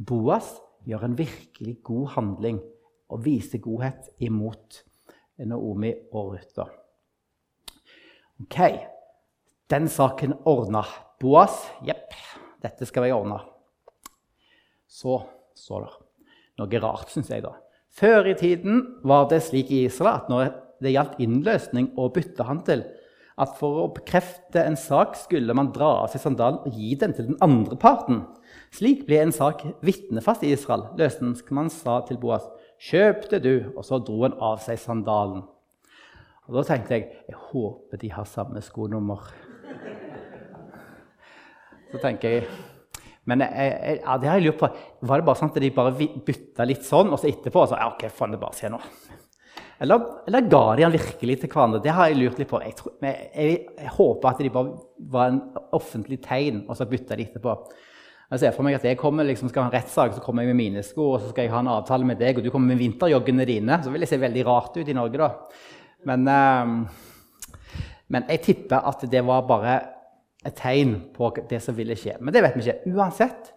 Boas 0.00 0.54
gjør 0.88 1.04
en 1.04 1.16
virkelig 1.18 1.76
god 1.84 2.14
handling 2.16 2.62
og 3.12 3.20
viser 3.26 3.60
godhet 3.60 4.08
imot 4.24 4.80
Naomi 5.44 5.92
og 6.14 6.32
Ruta. 6.32 6.64
Ok, 8.40 8.58
den 9.70 9.90
saken 9.92 10.38
ordna. 10.48 10.86
Boas 11.20 11.60
Jepp, 11.84 12.16
dette 12.64 12.88
skal 12.88 13.10
jeg 13.10 13.16
ordne. 13.16 13.42
Så 14.88 15.20
står 15.58 15.84
det 15.84 15.92
noe 16.62 16.80
rart, 16.80 17.12
syns 17.12 17.28
jeg, 17.28 17.44
da. 17.44 17.52
Før 17.94 18.32
i 18.32 18.38
tiden 18.38 18.80
var 19.06 19.28
det 19.30 19.42
slik 19.44 19.68
i 19.70 19.84
Israel 19.90 20.22
at 20.22 20.32
når 20.32 20.48
det 20.82 20.94
gjaldt 20.94 21.20
innløsning 21.22 21.92
og 22.00 22.14
byttehandel. 22.16 22.86
At 23.34 23.56
for 23.58 23.80
å 23.82 23.92
bekrefte 23.96 24.62
en 24.62 24.76
sak 24.78 25.16
skulle 25.18 25.56
man 25.58 25.72
dra 25.74 25.88
av 26.04 26.12
seg 26.12 26.22
sandalen 26.22 26.60
og 26.62 26.76
gi 26.78 26.92
den 26.98 27.14
til 27.16 27.32
den 27.32 27.40
andre 27.42 27.74
parten. 27.80 28.20
Slik 28.74 29.02
ble 29.08 29.18
en 29.24 29.34
sak 29.34 29.64
vitnefast 29.82 30.44
i 30.46 30.52
Israel. 30.54 30.86
Løsningsmannen 30.98 31.72
sa 31.72 32.00
til 32.06 32.20
Boas, 32.22 32.46
'Kjøp 32.78 33.30
det, 33.30 33.42
du.' 33.42 33.72
Og 33.76 33.84
så 33.84 33.98
dro 33.98 34.22
han 34.22 34.38
av 34.38 34.62
seg 34.62 34.78
sandalen. 34.78 35.42
Og 36.46 36.54
Da 36.54 36.62
tenkte 36.62 36.94
jeg 36.94 37.10
jeg 37.28 37.36
håper 37.50 37.96
de 37.96 38.12
har 38.12 38.24
samme 38.24 38.60
skonummer. 38.62 39.18
Så 41.90 41.98
tenker 42.02 42.28
jeg 42.28 42.46
Men 43.26 43.40
jeg, 43.40 43.50
jeg, 43.56 44.00
ja, 44.04 44.16
det 44.18 44.28
har 44.28 44.36
jeg 44.36 44.44
lurt 44.44 44.58
på. 44.60 44.68
Var 45.00 45.16
det 45.16 45.24
bare 45.24 45.38
sånn 45.38 45.48
at 45.48 45.62
de 45.62 45.70
bare 45.70 45.94
bytta 45.96 46.64
litt 46.68 46.84
sånn, 46.84 47.08
og 47.08 47.16
så 47.16 47.30
etterpå 47.30 47.62
så, 47.64 47.78
ja, 47.80 47.86
ok, 47.88 48.10
faen, 48.12 48.34
det 48.34 48.40
bare 48.42 48.52
skjer 48.52 48.74
nå. 48.74 48.80
Eller, 49.84 50.04
eller, 50.28 50.46
ga 50.50 50.62
de 50.76 50.84
han 50.86 50.94
virkelig 50.94 51.38
til 51.40 51.50
hverandre? 51.52 51.82
Det 51.84 51.92
har 51.94 52.10
jeg 52.10 52.20
lurt 52.20 52.38
litt 52.40 52.50
på. 52.50 52.60
Jeg, 52.64 52.76
tror, 52.78 52.94
jeg, 53.04 53.30
jeg, 53.34 53.58
jeg 53.84 53.96
håper 53.96 54.30
at 54.30 54.40
de 54.40 54.52
bare 54.54 54.76
var 55.14 55.32
en 55.32 55.42
offentlig 55.76 56.20
tegn, 56.24 56.62
og 56.68 56.78
så 56.78 56.88
bytta 56.88 57.18
de 57.18 57.28
etterpå. 57.28 57.56
Jeg 58.32 58.40
ser 58.40 58.54
for 58.56 58.66
meg 58.66 58.78
at 58.78 58.86
jeg 58.88 58.98
kommer, 58.98 59.26
liksom, 59.28 59.50
skal 59.52 59.66
ha 59.66 59.70
en 59.70 59.76
rettssak, 59.76 60.14
så 60.16 60.22
kommer 60.24 60.42
jeg 60.42 60.54
med 60.54 60.62
mine 60.62 60.82
sko, 60.82 61.10
og 61.14 61.20
så 61.22 61.30
skal 61.30 61.46
jeg 61.46 61.52
ha 61.52 61.60
en 61.62 61.72
avtale 61.74 62.08
med 62.08 62.18
deg, 62.18 62.40
og 62.40 62.46
du 62.46 62.50
kommer 62.50 62.72
med 62.72 62.80
vinterjoggene 62.80 63.46
dine. 63.46 63.78
Så 63.84 63.92
vil 63.92 64.02
det 64.02 64.10
se 64.10 64.18
veldig 64.22 64.46
rart 64.48 64.78
ut 64.80 64.88
i 64.88 64.96
Norge, 64.96 65.20
da. 65.20 65.28
Men, 66.08 66.26
eh, 66.32 67.60
men 68.16 68.26
jeg 68.32 68.42
tipper 68.48 68.88
at 68.88 69.04
det 69.10 69.22
var 69.26 69.46
bare 69.48 69.76
et 70.44 70.56
tegn 70.58 70.96
på 71.14 71.30
det 71.50 71.60
som 71.62 71.76
ville 71.76 71.96
skje. 71.96 72.16
Men 72.20 72.34
det 72.34 72.42
vet 72.44 72.56
vi 72.56 72.64
ikke. 72.64 72.94
Uansett 72.96 73.52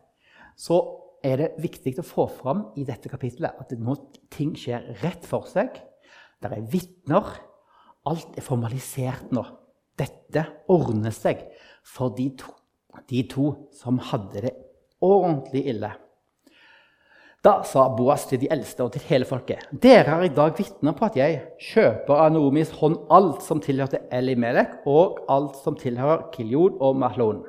så 0.59 0.79
er 1.25 1.41
det 1.41 1.49
viktig 1.61 1.97
å 1.99 2.05
få 2.05 2.27
fram 2.31 2.67
i 2.79 2.85
dette 2.87 3.09
kapitlet 3.11 3.57
at 3.59 3.73
nå 3.79 3.95
ting 4.33 4.53
skjer 4.57 4.93
rett 5.03 5.25
for 5.27 5.47
seg. 5.49 5.73
Det 6.43 6.51
er 6.53 6.67
vitner. 6.71 7.29
Alt 8.07 8.37
er 8.37 8.45
formalisert 8.45 9.31
nå. 9.35 9.43
Dette 9.97 10.43
ordner 10.69 11.13
seg 11.15 11.41
for 11.87 12.13
de 12.13 12.29
to, 12.37 12.51
de 13.09 13.23
to 13.29 13.53
som 13.73 13.97
hadde 14.11 14.43
det 14.45 14.53
ordentlig 15.03 15.65
ille. 15.73 15.89
Da 17.45 17.61
sa 17.63 17.85
Boas 17.95 18.25
til 18.27 18.41
de 18.41 18.49
eldste 18.51 18.83
og 18.83 18.91
til 18.93 19.03
hele 19.07 19.25
folket.: 19.25 19.61
Dere 19.71 20.09
har 20.09 20.23
i 20.25 20.33
dag 20.33 20.55
vitner 20.57 20.95
på 20.97 21.05
at 21.05 21.17
jeg 21.17 21.41
kjøper 21.69 22.23
av 22.25 22.31
Noomis 22.33 22.73
hånd 22.79 22.97
alt 23.13 23.43
som 23.45 23.61
tilhørte 23.63 24.01
Elimelek, 24.11 24.81
og 24.85 25.21
alt 25.29 25.55
som 25.61 25.77
tilhører 25.77 26.27
Kiljod 26.33 26.81
og 26.81 26.97
Mahlon. 26.97 27.45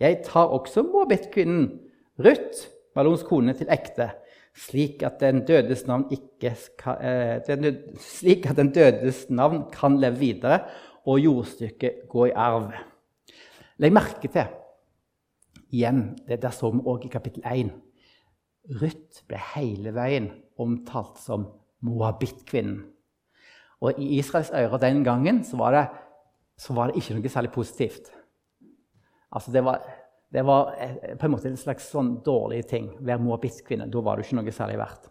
Jeg 0.00 0.22
tar 0.24 0.52
også 0.52 0.84
Moabit-kvinnen 0.84 1.70
Ruth, 2.18 2.68
Malons 2.96 3.22
kone, 3.22 3.54
til 3.56 3.70
ekte, 3.72 4.10
slik 4.56 5.02
at 5.02 5.20
den 5.20 5.44
dødes 5.48 5.86
navn, 5.86 6.06
skal, 6.54 6.96
eh, 7.00 7.74
slik 7.98 8.46
at 8.50 8.56
den 8.56 8.72
dødes 8.72 9.30
navn 9.30 9.70
kan 9.72 9.96
leve 10.00 10.18
videre, 10.18 10.60
og 11.06 11.20
jordstykket 11.20 12.08
gå 12.08 12.26
i 12.26 12.34
arv. 12.36 12.72
Legg 13.78 13.92
merke 13.92 14.28
til 14.28 14.44
igjen, 15.72 16.18
det 16.28 16.42
der 16.42 16.50
så 16.54 16.70
vi 16.70 16.84
òg 16.84 17.06
i 17.06 17.10
kapittel 17.10 17.42
1 17.48 17.72
Ruth 18.78 19.24
ble 19.26 19.40
hele 19.56 19.90
veien 19.94 20.28
omtalt 20.60 21.18
som 21.18 21.48
Moabit-kvinnen. 21.82 22.84
Og 23.82 23.98
i 23.98 24.20
Israels 24.20 24.52
ører 24.54 24.78
den 24.78 25.02
gangen 25.02 25.42
så 25.44 25.58
var, 25.58 25.74
det, 25.74 25.86
så 26.58 26.76
var 26.76 26.86
det 26.86 27.00
ikke 27.00 27.16
noe 27.16 27.32
særlig 27.32 27.50
positivt. 27.50 28.12
Altså 29.32 29.50
det 29.50 29.64
var, 29.66 29.82
det 30.32 30.44
var 30.48 30.74
eh, 30.80 31.16
på 31.18 31.26
en 31.26 31.34
måte 31.34 31.50
en 31.50 31.60
slags 31.60 31.90
sånn 31.92 32.14
dårlig 32.24 32.62
ting. 32.70 32.88
Være 33.00 33.20
moabittkvinne. 33.20 33.90
Da 33.92 34.04
var 34.04 34.16
du 34.16 34.24
ikke 34.24 34.38
noe 34.38 34.54
særlig 34.54 34.78
verdt. 34.80 35.10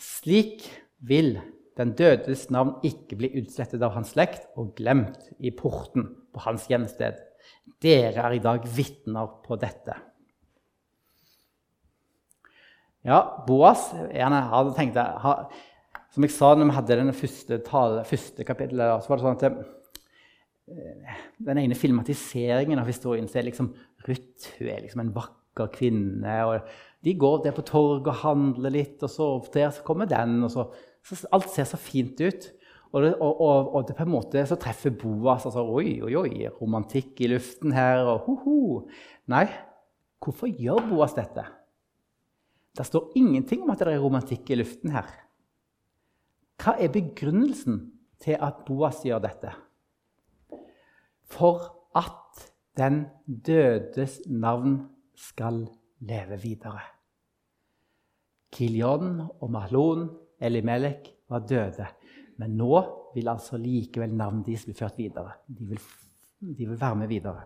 Slik 0.00 0.64
vil 1.04 1.36
den 1.78 1.92
dødes 1.96 2.46
navn 2.52 2.78
ikke 2.84 3.18
bli 3.20 3.32
utslettet 3.40 3.82
av 3.84 3.94
hans 3.96 4.12
slekt 4.14 4.48
og 4.60 4.74
glemt 4.76 5.30
i 5.40 5.52
porten 5.56 6.08
på 6.32 6.44
hans 6.46 6.64
hjemsted. 6.70 7.20
Dere 7.82 8.24
er 8.24 8.36
i 8.36 8.42
dag 8.42 8.64
vitner 8.76 9.38
på 9.44 9.56
dette. 9.60 9.96
Ja, 13.02 13.18
Boas 13.48 13.88
gjerne 14.14 14.44
hadde 14.52 14.74
tenkt 14.76 14.98
ha, 14.98 15.32
Som 16.14 16.22
jeg 16.22 16.34
sa 16.34 16.52
når 16.54 16.68
vi 16.68 16.76
hadde 16.76 16.98
denne 17.00 17.14
første, 17.16 17.58
tale, 17.66 18.04
første 18.06 18.44
kapittelet, 18.46 19.02
så 19.02 19.10
var 19.10 19.18
det 19.18 19.24
sånn 19.24 19.38
at 19.38 19.46
eh, 20.70 21.22
den 21.48 21.62
ene 21.64 21.78
filmatiseringen 21.78 22.78
av 22.78 22.90
historien 22.90 23.26
så 23.28 23.40
er 23.40 23.48
liksom 23.48 23.72
Ruth 24.08 24.56
hun 24.58 24.70
er 24.72 24.82
liksom 24.82 25.04
en 25.04 25.14
vakker 25.14 25.70
kvinne. 25.74 26.38
og 26.46 26.68
De 27.04 27.14
går 27.18 27.44
der 27.44 27.54
på 27.56 27.64
torget 27.66 28.08
og 28.10 28.22
handler 28.22 28.74
litt, 28.74 29.02
og 29.02 29.10
så 29.10 29.28
der 29.54 29.70
så 29.70 29.84
kommer 29.86 30.10
den. 30.10 30.42
og 30.44 30.50
så, 30.50 30.66
så 31.04 31.28
Alt 31.32 31.50
ser 31.50 31.68
så 31.68 31.80
fint 31.80 32.20
ut. 32.20 32.50
Og, 32.92 33.02
det, 33.02 33.14
og, 33.14 33.40
og, 33.40 33.74
og 33.74 33.88
det 33.88 33.96
på 33.96 34.04
en 34.04 34.12
måte 34.12 34.42
så 34.44 34.58
treffer 34.60 34.92
Boas 34.92 35.46
altså, 35.48 35.64
Oi, 35.64 36.02
oi, 36.04 36.12
oi, 36.18 36.48
romantikk 36.60 37.22
i 37.24 37.30
luften 37.32 37.72
her. 37.72 38.04
og 38.04 38.26
ho, 38.26 38.36
ho. 38.44 38.56
Nei, 39.32 39.46
hvorfor 40.20 40.50
gjør 40.52 40.90
Boas 40.90 41.16
dette? 41.16 41.46
Det 42.76 42.86
står 42.88 43.12
ingenting 43.16 43.64
om 43.64 43.72
at 43.72 43.80
det 43.80 43.92
er 43.92 44.00
romantikk 44.00 44.52
i 44.52 44.60
luften 44.60 44.92
her. 44.92 45.08
Hva 46.60 46.76
er 46.78 46.92
begrunnelsen 46.92 47.80
til 48.22 48.36
at 48.40 48.60
Boas 48.68 49.00
gjør 49.04 49.24
dette? 49.24 49.52
For 51.32 51.64
at 51.96 52.21
den 52.78 53.04
dødes 53.26 54.20
navn 54.26 54.78
skal 55.16 55.66
leve 56.00 56.38
videre. 56.40 56.80
Kiljon 58.52 59.20
og 59.40 59.50
Mahlon, 59.50 60.08
Elimelek, 60.40 61.12
var 61.28 61.46
døde. 61.48 61.86
Men 62.40 62.56
nå 62.58 62.82
vil 63.14 63.28
altså 63.28 63.60
likevel 63.60 64.12
navnet 64.16 64.46
deres 64.48 64.66
bli 64.68 64.76
ført 64.76 64.98
videre. 64.98 65.38
De 65.46 65.68
vil, 65.72 65.80
de 66.40 66.68
vil 66.68 66.80
være 66.80 67.00
med 67.04 67.08
videre. 67.12 67.44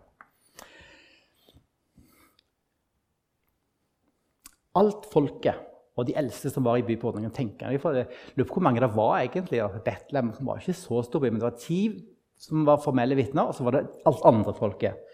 alt 4.76 5.08
folket 5.12 5.64
og 5.96 6.04
de 6.04 6.16
eldste 6.20 6.50
som 6.52 6.66
var 6.66 6.76
i 6.76 6.84
bypåordningen, 6.84 7.32
tenker 7.32 7.72
jeg, 7.72 7.80
Lurer 7.80 8.48
på 8.48 8.58
hvor 8.58 8.64
mange 8.66 8.82
det 8.84 8.90
var 8.92 9.22
egentlig. 9.22 9.62
Betlehem 9.84 10.34
var 10.44 10.60
ikke 10.60 10.76
så 10.76 11.00
stor 11.06 11.22
by, 11.22 11.30
men 11.30 11.40
det 11.40 11.46
var 11.46 11.56
ti 11.56 11.80
som 12.36 12.66
var 12.68 12.82
formelle 12.84 13.16
vitner, 13.16 13.48
og 13.48 13.56
så 13.56 13.64
var 13.64 13.78
det 13.78 13.86
alt 14.04 14.26
andre 14.28 14.52
folket. 14.58 15.05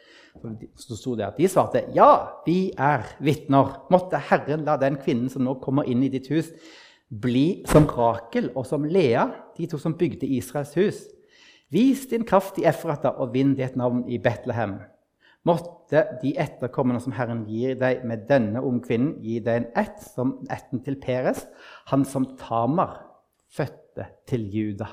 Så 0.75 0.97
sto 0.97 1.15
det 1.15 1.27
at 1.27 1.37
De 1.39 1.49
svarte 1.51 1.85
ja, 1.95 2.41
vi 2.47 2.73
er 2.79 3.05
vitner. 3.23 3.77
Måtte 3.93 4.21
Herren 4.31 4.65
la 4.67 4.79
den 4.81 4.97
kvinnen 5.03 5.31
som 5.31 5.45
nå 5.47 5.59
kommer 5.63 5.89
inn 5.89 6.03
i 6.03 6.11
ditt 6.13 6.31
hus, 6.33 6.49
bli 7.13 7.63
som 7.69 7.85
Rakel 7.91 8.49
og 8.57 8.65
som 8.67 8.87
Lea, 8.89 9.27
de 9.59 9.69
to 9.69 9.79
som 9.79 9.97
bygde 9.99 10.27
Israels 10.27 10.73
hus. 10.79 11.03
Vis 11.73 12.07
din 12.09 12.25
kraft 12.29 12.59
i 12.61 12.67
Efrata 12.69 13.15
og 13.21 13.35
vinn 13.37 13.55
ditt 13.57 13.77
navn 13.81 14.03
i 14.09 14.19
Betlehem. 14.21 14.79
Måtte 15.49 16.05
de 16.23 16.35
etterkommende 16.39 17.03
som 17.03 17.15
Herren 17.17 17.45
gir 17.51 17.77
deg 17.81 18.05
med 18.09 18.27
denne 18.29 18.63
ungkvinnen, 18.63 19.17
gi 19.25 19.41
deg 19.43 19.61
en 19.61 19.71
ett 19.85 20.03
som 20.05 20.37
etten 20.53 20.85
til 20.85 21.01
Peres, 21.03 21.47
han 21.91 22.07
som 22.09 22.29
Tamar 22.41 23.01
fødte 23.53 24.07
til 24.29 24.47
Juda. 24.53 24.89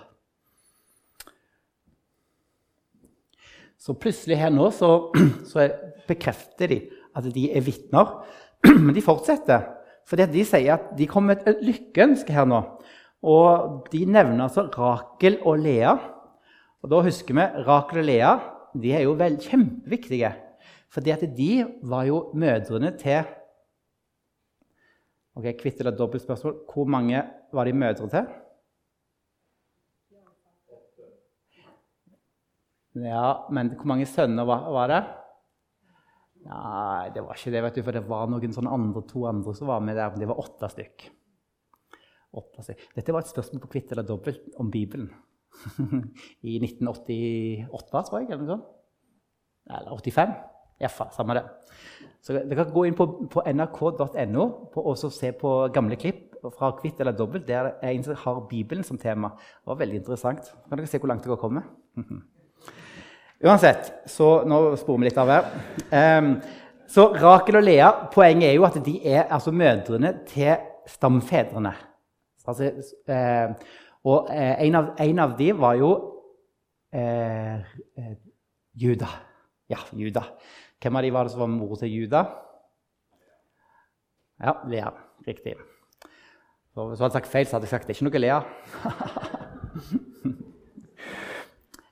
Så 3.90 3.96
plutselig 3.98 4.38
her 4.38 4.52
nå 4.54 4.68
så, 4.70 5.10
så 5.50 5.66
bekrefter 6.06 6.70
de 6.70 6.76
at 7.18 7.26
de 7.34 7.48
er 7.58 7.64
vitner. 7.66 8.20
Men 8.86 8.94
de 8.94 9.02
fortsetter. 9.02 9.66
For 10.06 10.22
de 10.30 10.44
sier 10.46 10.76
at 10.76 10.92
de 10.98 11.08
kommer 11.10 11.34
med 11.34 11.50
et 11.50 11.64
lykkeønske 11.66 12.34
her 12.34 12.46
nå. 12.46 12.62
Og 13.26 13.88
de 13.90 14.04
nevner 14.06 14.46
altså 14.46 14.68
Rakel 14.70 15.40
og 15.42 15.64
Lea. 15.66 15.96
Og 16.86 16.94
da 16.94 17.02
husker 17.02 17.34
vi 17.34 17.48
Rakel 17.66 18.04
og 18.04 18.08
Lea 18.12 18.38
de 18.78 18.94
er 18.94 19.08
jo 19.08 19.16
vel 19.18 19.40
kjempeviktige. 19.42 20.30
Fordi 20.94 21.16
de 21.34 21.52
var 21.90 22.06
jo 22.06 22.30
mødrene 22.38 22.94
til 22.98 23.26
Ok, 25.38 25.46
Kvitt 25.62 25.80
eller 25.80 25.96
dobbeltspørsmål. 25.96 26.56
Hvor 26.68 26.86
mange 26.86 27.24
var 27.54 27.66
de 27.66 27.74
mødre 27.74 28.10
til? 28.10 28.26
Ja, 32.98 33.46
men 33.54 33.74
hvor 33.78 33.90
mange 33.92 34.08
sønner 34.10 34.48
var, 34.50 34.90
det? 34.90 35.00
Nei, 36.50 37.10
det 37.14 37.22
var 37.22 37.38
ikke 37.38 37.54
det, 37.54 37.64
vet 37.66 37.78
du, 37.78 37.84
for 37.86 37.96
det 37.96 38.04
var 38.10 38.30
noen 38.32 38.56
sånne 38.56 38.74
andre, 38.74 39.04
to 39.08 39.26
andre 39.30 39.54
som 39.58 39.70
var 39.70 39.84
med 39.86 40.00
der. 40.00 40.10
Men 40.14 40.24
det 40.24 40.30
var 40.32 40.42
åtte 40.42 40.72
stykk. 40.74 41.10
åtte 42.40 42.66
stykk. 42.66 42.86
Dette 42.96 43.14
var 43.14 43.26
et 43.26 43.34
spørsmål 43.34 43.64
på 43.66 43.72
kvitt 43.76 43.92
eller 43.94 44.08
dobbelt 44.08 44.50
om 44.62 44.72
Bibelen. 44.74 45.12
I 46.50 46.58
1988, 46.64 48.06
tror 48.08 48.22
jeg. 48.22 48.32
Eller 48.32 48.46
noe 48.46 48.56
sånt. 48.56 48.72
Eller 49.70 50.02
85. 50.02 50.34
Iallfall, 50.80 51.12
samme 51.14 51.36
det. 51.36 51.46
Så 52.24 52.34
Dere 52.40 52.64
kan 52.64 52.74
gå 52.74 52.86
inn 52.88 52.98
på, 52.98 53.06
på 53.32 53.44
nrk.no 53.52 54.46
og 54.80 55.02
se 55.04 55.34
på 55.36 55.54
gamle 55.76 56.00
klipp 56.00 56.40
fra 56.56 56.72
Kvitt 56.80 57.02
eller 57.04 57.16
dobbelt. 57.16 57.46
Der 57.48 57.74
jeg 57.84 58.18
har 58.24 58.42
Bibelen 58.50 58.88
som 58.88 58.98
tema. 58.98 59.34
Det 59.36 59.70
var 59.74 59.82
veldig 59.84 60.02
interessant. 60.02 60.46
Så 60.48 60.70
kan 60.70 60.80
dere 60.80 60.90
se 60.90 61.02
hvor 61.04 61.12
langt 61.12 61.28
dere 61.28 61.38
kommer. 61.38 61.68
Uansett, 63.40 63.94
så 64.12 64.42
nå 64.44 64.58
sporer 64.76 65.00
vi 65.00 65.08
litt 65.08 65.20
av 65.22 65.30
her. 65.32 65.46
Um, 66.20 66.34
så 66.90 67.06
Rakel 67.16 67.60
og 67.60 67.64
Lea, 67.64 67.88
poenget 68.12 68.50
er 68.50 68.58
jo 68.58 68.66
at 68.68 68.80
de 68.84 68.96
er 69.08 69.30
altså 69.32 69.54
mødrene 69.56 70.12
til 70.28 70.58
stamfedrene. 70.90 71.72
Altså, 72.50 72.72
eh, 73.14 73.52
og 74.10 74.32
eh, 74.34 74.56
en, 74.66 74.76
av, 74.80 74.88
en, 75.06 75.22
av, 75.22 75.36
de 75.38 75.52
var 75.54 75.78
jo 75.78 75.92
eh, 76.92 77.62
eh 78.00 78.16
Juda. 78.80 79.08
Ja, 79.70 79.78
Juda. 79.94 80.24
Hvem 80.82 80.96
av 80.96 81.04
de 81.04 81.14
var 81.14 81.28
det 81.28 81.34
som 81.34 81.44
var 81.44 81.52
mor 81.52 81.76
til 81.78 81.94
Juda? 81.94 82.24
Ja, 84.40 84.56
Lea. 84.72 84.92
Riktig. 85.28 85.56
Så 86.74 86.88
hvis 86.88 87.00
jeg 87.00 87.06
hadde 87.06 87.18
sagt 87.20 87.32
feil, 87.32 87.46
så 87.46 87.58
hadde 87.58 87.68
jeg 87.68 87.76
sagt 87.76 87.88
det 87.88 87.96
er 87.96 88.00
ikke 88.00 88.10
noe 88.10 88.24
Lea. 88.24 88.40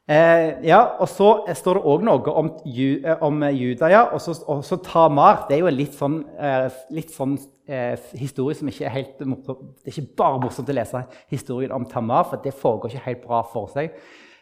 eh, 0.07 0.63
ja, 0.67 0.79
og 0.99 1.09
så 1.11 1.29
står 1.55 1.79
det 1.79 1.83
òg 1.91 2.05
noe 2.07 2.33
om, 2.41 2.51
ju, 2.65 2.89
om, 3.21 3.43
Juda. 3.53 3.89
Og 4.15 4.21
så 4.21 4.79
Tamar. 4.85 5.45
Det 5.47 5.57
er 5.57 5.63
jo 5.63 5.69
en 5.71 5.77
litt 5.77 5.97
sånn, 5.97 6.21
eh, 6.39 6.67
litt 6.95 7.11
sånn 7.15 7.35
eh, 7.67 7.95
historie 8.19 8.57
som 8.57 8.71
ikke 8.71 8.87
er 8.87 8.95
helt. 8.95 9.19
Det 9.19 9.27
er 9.27 9.93
ikke 9.93 10.17
bare 10.23 10.41
morsomt 10.45 10.71
å 10.71 10.77
lese 10.77 11.03
historien 11.33 11.75
om 11.75 11.85
Tamar, 11.89 12.27
for 12.31 12.43
det 12.43 12.55
foregår 12.55 12.93
ikke 12.93 13.05
helt 13.09 13.23
bra 13.27 13.43
for 13.51 13.71
seg. 13.73 13.95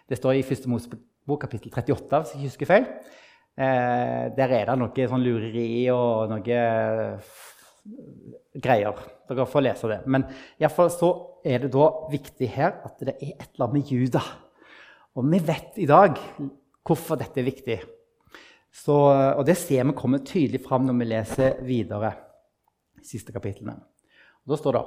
Det 0.06 0.20
står 0.20 0.40
i 0.40 0.46
Første 0.46 0.70
Mosebok 0.70 1.42
kapittel 1.42 1.74
38, 1.74 2.22
hvis 2.22 2.34
jeg 2.34 2.42
ikke 2.42 2.52
husker 2.52 2.72
feil. 2.72 2.90
Eh, 3.56 4.24
der 4.36 4.52
er 4.52 4.68
det 4.68 4.80
noe 4.80 5.10
sånn 5.10 5.24
lureri 5.24 5.86
og 5.94 6.30
noe 6.34 6.44
greier. 8.56 9.06
Dere 9.30 9.46
får 9.50 9.64
lese 9.64 9.90
det. 9.90 10.02
Men 10.12 10.26
iallfall 10.60 10.92
så 10.94 11.12
er 11.46 11.64
det 11.64 11.72
da 11.74 11.88
viktig 12.12 12.50
her 12.56 12.82
at 12.86 13.00
det 13.02 13.16
er 13.16 13.38
et 13.38 13.48
eller 13.54 13.68
annet 13.68 13.78
med 13.80 13.94
Juda. 13.94 14.22
Og 15.16 15.28
vi 15.32 15.40
vet 15.40 15.78
i 15.80 15.88
dag 15.88 16.18
hvorfor 16.86 17.20
dette 17.20 17.40
er 17.40 17.48
viktig. 17.48 17.78
Så, 18.76 18.94
og 18.94 19.46
det 19.48 19.56
ser 19.58 19.86
vi 19.88 19.96
kommer 19.96 20.24
tydelig 20.28 20.60
fram 20.66 20.84
når 20.88 20.98
vi 21.00 21.08
leser 21.08 21.62
videre. 21.64 22.12
de 23.00 23.08
siste 23.08 23.32
kapitlene. 23.32 23.78
Og 24.44 24.52
da 24.52 24.58
står 24.60 24.76
det 24.76 24.86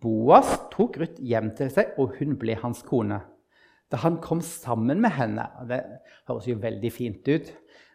Boas 0.00 0.48
tok 0.72 0.96
Ruth 0.98 1.20
hjem 1.20 1.50
til 1.58 1.70
seg, 1.70 1.94
og 1.98 2.16
hun 2.18 2.36
ble 2.40 2.56
hans 2.60 2.82
kone. 2.86 3.20
Da 3.92 4.00
han 4.02 4.16
kom 4.22 4.40
sammen 4.40 5.00
med 5.02 5.12
henne 5.12 5.44
Det 5.68 5.80
høres 6.26 6.48
jo 6.48 6.56
veldig 6.58 6.90
fint 6.92 7.28
ut. 7.28 7.50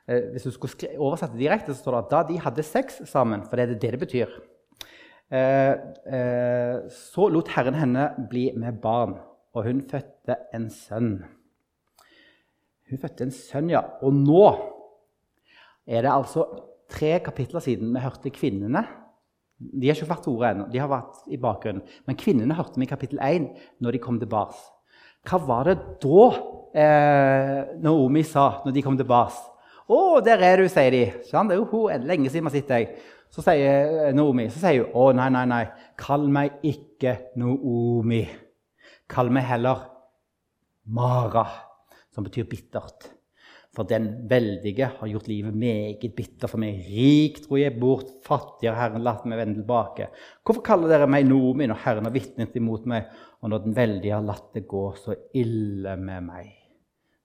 Eh, 0.08 0.30
hvis 0.34 0.46
du 0.48 0.52
skulle 0.52 0.94
oversette 0.98 1.36
det 1.36 1.44
direkte, 1.44 1.74
så 1.74 1.84
står 1.84 1.96
det 1.96 2.04
at 2.04 2.14
da 2.14 2.22
de 2.30 2.40
hadde 2.46 2.66
sex 2.66 3.02
sammen, 3.10 3.44
for 3.46 3.58
det 3.58 3.66
er 3.66 3.74
det 3.74 3.92
det 3.94 4.00
betyr, 4.02 4.30
eh, 5.32 5.76
eh, 6.08 6.78
så 6.90 7.28
lot 7.30 7.52
Herren 7.54 7.78
henne 7.78 8.08
bli 8.30 8.52
med 8.56 8.82
barn, 8.82 9.18
og 9.54 9.66
hun 9.66 9.82
fødte 9.82 10.38
en 10.54 10.70
sønn. 10.70 11.26
Hun 12.90 13.02
fødte 13.02 13.28
en 13.28 13.34
sønn, 13.36 13.70
ja. 13.70 13.84
Og 14.02 14.16
nå 14.16 14.46
er 15.90 16.06
det 16.06 16.14
altså 16.14 16.46
tre 16.90 17.20
kapitler 17.26 17.64
siden 17.64 17.94
vi 17.94 18.02
hørte 18.02 18.34
kvinnene. 18.34 18.84
De 19.60 19.90
har 19.90 19.98
ikke 19.98 20.10
vært 20.10 20.28
ordet 20.32 20.54
ennå, 20.54 20.66
de 20.72 20.80
har 20.80 20.90
vært 20.90 21.22
i 21.28 21.38
bakgrunnen. 21.42 21.84
Men 22.08 22.18
kvinnene 22.20 22.56
hørte 22.58 22.80
vi 22.80 22.88
i 22.88 22.90
kapittel 22.90 23.20
1 23.22 23.50
når 23.84 23.96
de 23.96 24.02
kom 24.02 24.20
til 24.22 24.30
bars. 24.32 24.58
Hva 25.28 25.40
var 25.44 25.68
det 25.68 25.76
da 26.00 26.26
eh, 26.80 27.76
Naomi 27.84 28.24
sa 28.24 28.62
når 28.64 28.76
de 28.76 28.84
kom 28.86 28.98
til 28.98 29.10
bars? 29.10 29.38
'Å, 29.90 30.22
der 30.22 30.44
er 30.46 30.62
du', 30.62 30.70
sier 30.70 30.94
de. 30.94 31.06
Sånn, 31.26 31.48
det 31.50 31.56
er 31.58 31.64
jo 31.64 31.88
lenge 32.06 32.30
siden 32.30 32.46
vi 32.46 32.52
har 32.52 32.54
sett 32.54 32.70
deg. 32.70 32.92
Så 33.34 33.42
sier 33.42 34.14
Naomi 34.14 34.46
så 34.54 34.62
sier 34.62 34.84
hun, 34.84 34.92
'Å, 34.94 35.16
nei, 35.18 35.30
nei, 35.34 35.46
nei. 35.50 35.64
Kall 35.98 36.28
meg 36.30 36.62
ikke 36.62 37.16
Naomi. 37.42 38.22
Kall 39.10 39.34
meg 39.34 39.48
heller 39.50 39.88
Mara', 40.86 41.69
som 42.20 42.28
betyr 42.28 42.48
bittert. 42.52 43.08
For 43.76 43.88
den 43.88 44.28
veldige 44.28 44.90
har 44.98 45.08
gjort 45.08 45.28
livet 45.30 45.56
meget 45.56 46.16
bitter 46.18 46.50
for 46.50 46.60
meg. 46.60 46.82
Rik 46.90 47.38
dro 47.46 47.60
jeg 47.60 47.78
bort, 47.80 48.10
fattig 48.26 48.68
har 48.68 48.80
Herren 48.80 49.06
latt 49.06 49.28
meg 49.30 49.40
vende 49.40 49.62
tilbake. 49.62 50.10
Hvorfor 50.44 50.66
kaller 50.66 50.92
dere 50.92 51.08
meg 51.08 51.28
Nomi 51.30 51.68
når 51.70 51.84
Herren 51.84 52.10
har 52.10 52.16
vitnet 52.16 52.58
imot 52.58 52.90
meg, 52.90 53.08
og 53.40 53.54
når 53.54 53.64
den 53.68 53.78
veldige 53.78 54.18
har 54.18 54.26
latt 54.26 54.50
det 54.58 54.66
gå 54.68 54.84
så 55.00 55.16
ille 55.38 55.96
med 56.02 56.26
meg? 56.28 56.50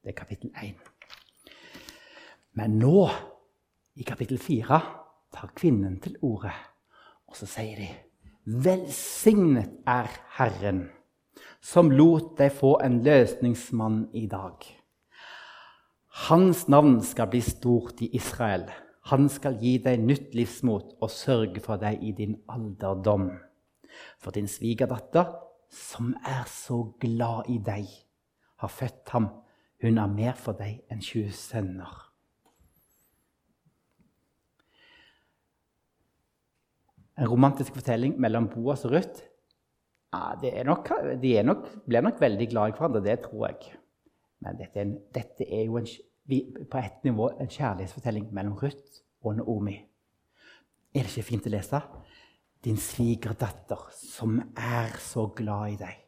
Det 0.05 0.13
er 0.13 0.19
kapittel 0.21 0.53
1. 0.61 0.93
Men 2.61 2.79
nå, 2.79 3.09
i 3.99 4.07
kapittel 4.07 4.39
4, 4.39 4.81
tar 5.35 5.57
kvinnen 5.57 5.97
til 6.05 6.21
orde, 6.23 6.53
og 7.27 7.41
så 7.41 7.49
sier 7.51 7.81
de 7.81 7.91
Velsignet 8.45 9.81
er 9.89 10.13
Herren, 10.37 10.85
som 11.65 11.89
lot 11.89 12.37
deg 12.37 12.53
få 12.53 12.77
en 12.85 13.01
løsningsmann 13.03 14.03
i 14.13 14.29
dag. 14.29 14.61
Hans 16.15 16.69
navn 16.71 17.01
skal 17.03 17.29
bli 17.33 17.41
stort 17.43 18.01
i 18.05 18.09
Israel. 18.17 18.69
Han 19.11 19.27
skal 19.29 19.59
gi 19.61 19.77
deg 19.83 20.01
nytt 20.01 20.37
livsmot 20.39 20.95
og 21.03 21.11
sørge 21.11 21.61
for 21.65 21.81
deg 21.83 22.01
i 22.07 22.15
din 22.17 22.39
alderdom. 22.49 23.33
For 24.23 24.35
din 24.35 24.49
svigerdatter, 24.49 25.35
som 25.75 26.15
er 26.23 26.47
så 26.49 26.81
glad 27.03 27.51
i 27.51 27.59
deg, 27.59 27.91
har 28.63 28.71
født 28.71 29.11
ham. 29.13 29.29
Hun 29.83 29.99
er 29.99 30.17
mer 30.17 30.39
for 30.39 30.57
deg 30.57 30.81
enn 30.89 31.03
20 31.03 31.35
sønner. 31.35 32.05
en 37.15 37.31
romantisk 37.31 37.75
fortelling 37.77 38.17
mellom 38.21 38.49
Boas 38.51 38.85
og 38.87 38.97
Ruth 38.97 39.23
ja, 40.15 40.35
De 40.41 40.51
nok, 40.67 40.91
blir 41.87 42.03
nok 42.03 42.21
veldig 42.23 42.49
glad 42.51 42.71
i 42.71 42.77
hverandre, 42.77 43.03
det 43.03 43.17
tror 43.25 43.49
jeg. 43.49 43.73
Men 44.43 44.59
dette 44.59 44.81
er, 44.81 44.95
dette 45.15 45.47
er 45.47 45.67
jo 45.69 45.79
en, 45.79 45.89
på 46.71 46.81
ett 46.81 47.05
nivå 47.07 47.31
en 47.41 47.51
kjærlighetsfortelling 47.51 48.31
mellom 48.35 48.57
Ruth 48.61 49.03
og 49.25 49.37
Naomi. 49.39 49.77
Er 50.95 51.05
det 51.05 51.13
ikke 51.13 51.29
fint 51.31 51.47
å 51.49 51.53
lese? 51.53 51.81
Din 52.65 52.81
svigerdatter, 52.81 53.81
som 53.95 54.39
er 54.57 54.97
så 55.03 55.27
glad 55.37 55.75
i 55.75 55.79
deg. 55.81 56.01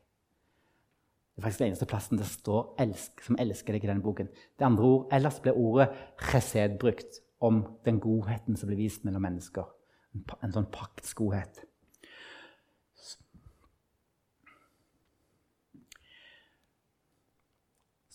Det 1.37 1.43
er 1.43 1.45
faktisk 1.45 1.61
den 1.61 1.69
eneste 1.69 1.89
plassen 1.91 2.17
det 2.17 2.27
står 2.31 2.75
elsk, 2.81 3.21
'som 3.21 3.37
elsker 3.39 3.75
deg' 3.75 3.85
i 3.85 3.89
denne 3.89 4.03
boken. 4.03 4.29
Det 4.59 4.65
andre 4.65 4.85
ord, 4.85 5.09
Ellers 5.13 5.41
ble 5.41 5.53
ordet 5.53 5.89
chesed 6.17 6.79
brukt 6.79 7.21
om 7.41 7.77
den 7.85 8.01
godheten 8.01 8.57
som 8.57 8.69
blir 8.69 8.79
vist 8.79 9.05
mellom 9.05 9.23
mennesker 9.23 9.67
en 10.43 10.55
sånn 10.55 10.69
paktsgodhet. 10.73 11.65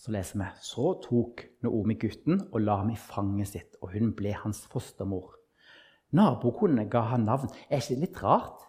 Så 0.02 0.10
leser 0.10 0.40
vi 0.40 0.48
så 0.66 0.96
tok 1.04 1.44
Naomi 1.62 1.94
gutten 1.94 2.40
og 2.48 2.58
la 2.64 2.80
ham 2.80 2.90
i 2.90 2.98
fanget 2.98 3.52
sitt, 3.52 3.76
og 3.78 3.92
hun 3.94 4.10
ble 4.18 4.32
hans 4.34 4.64
fostermor. 4.70 5.36
Nabokonene 6.18 6.88
ga 6.90 7.04
han 7.12 7.22
navn. 7.28 7.50
Er 7.70 7.78
ikke 7.78 7.94
det 7.94 8.02
litt 8.02 8.22
rart? 8.24 8.64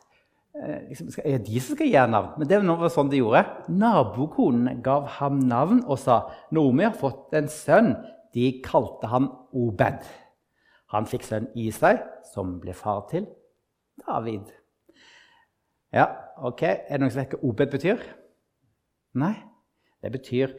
Eh, 0.53 0.83
liksom, 0.91 1.07
er 1.23 1.39
det 1.39 1.47
de 1.47 1.59
som 1.59 1.73
skal 1.73 1.89
gi 1.89 1.97
ham 1.97 2.13
navn? 2.13 2.35
Men 2.37 2.49
det 2.51 2.59
var 2.69 2.91
sånn 2.93 3.09
de 3.09 3.19
gjorde. 3.23 3.41
Nabokonene 3.73 4.75
gav 4.85 5.07
ham 5.17 5.39
navn 5.49 5.81
og 5.87 5.97
sa 5.99 6.19
Naomi 6.53 6.85
har 6.85 6.93
fått 6.99 7.33
en 7.39 7.49
sønn. 7.49 7.95
De 8.33 8.51
kalte 8.65 9.09
han 9.09 9.31
Obed. 9.57 10.05
Han 10.93 11.09
fikk 11.09 11.25
sønn 11.25 11.49
Isai, 11.57 11.95
som 12.29 12.59
ble 12.61 12.75
far 12.77 13.07
til 13.09 13.25
David. 14.05 14.53
Ja, 15.93 16.05
ok. 16.45 16.61
Er 16.61 16.93
det 16.93 17.01
noen 17.01 17.13
som 17.13 17.23
vet 17.23 17.33
hva 17.33 17.41
Obed 17.49 17.73
betyr? 17.73 18.05
Nei. 19.17 19.33
Det 20.03 20.11
betyr 20.13 20.53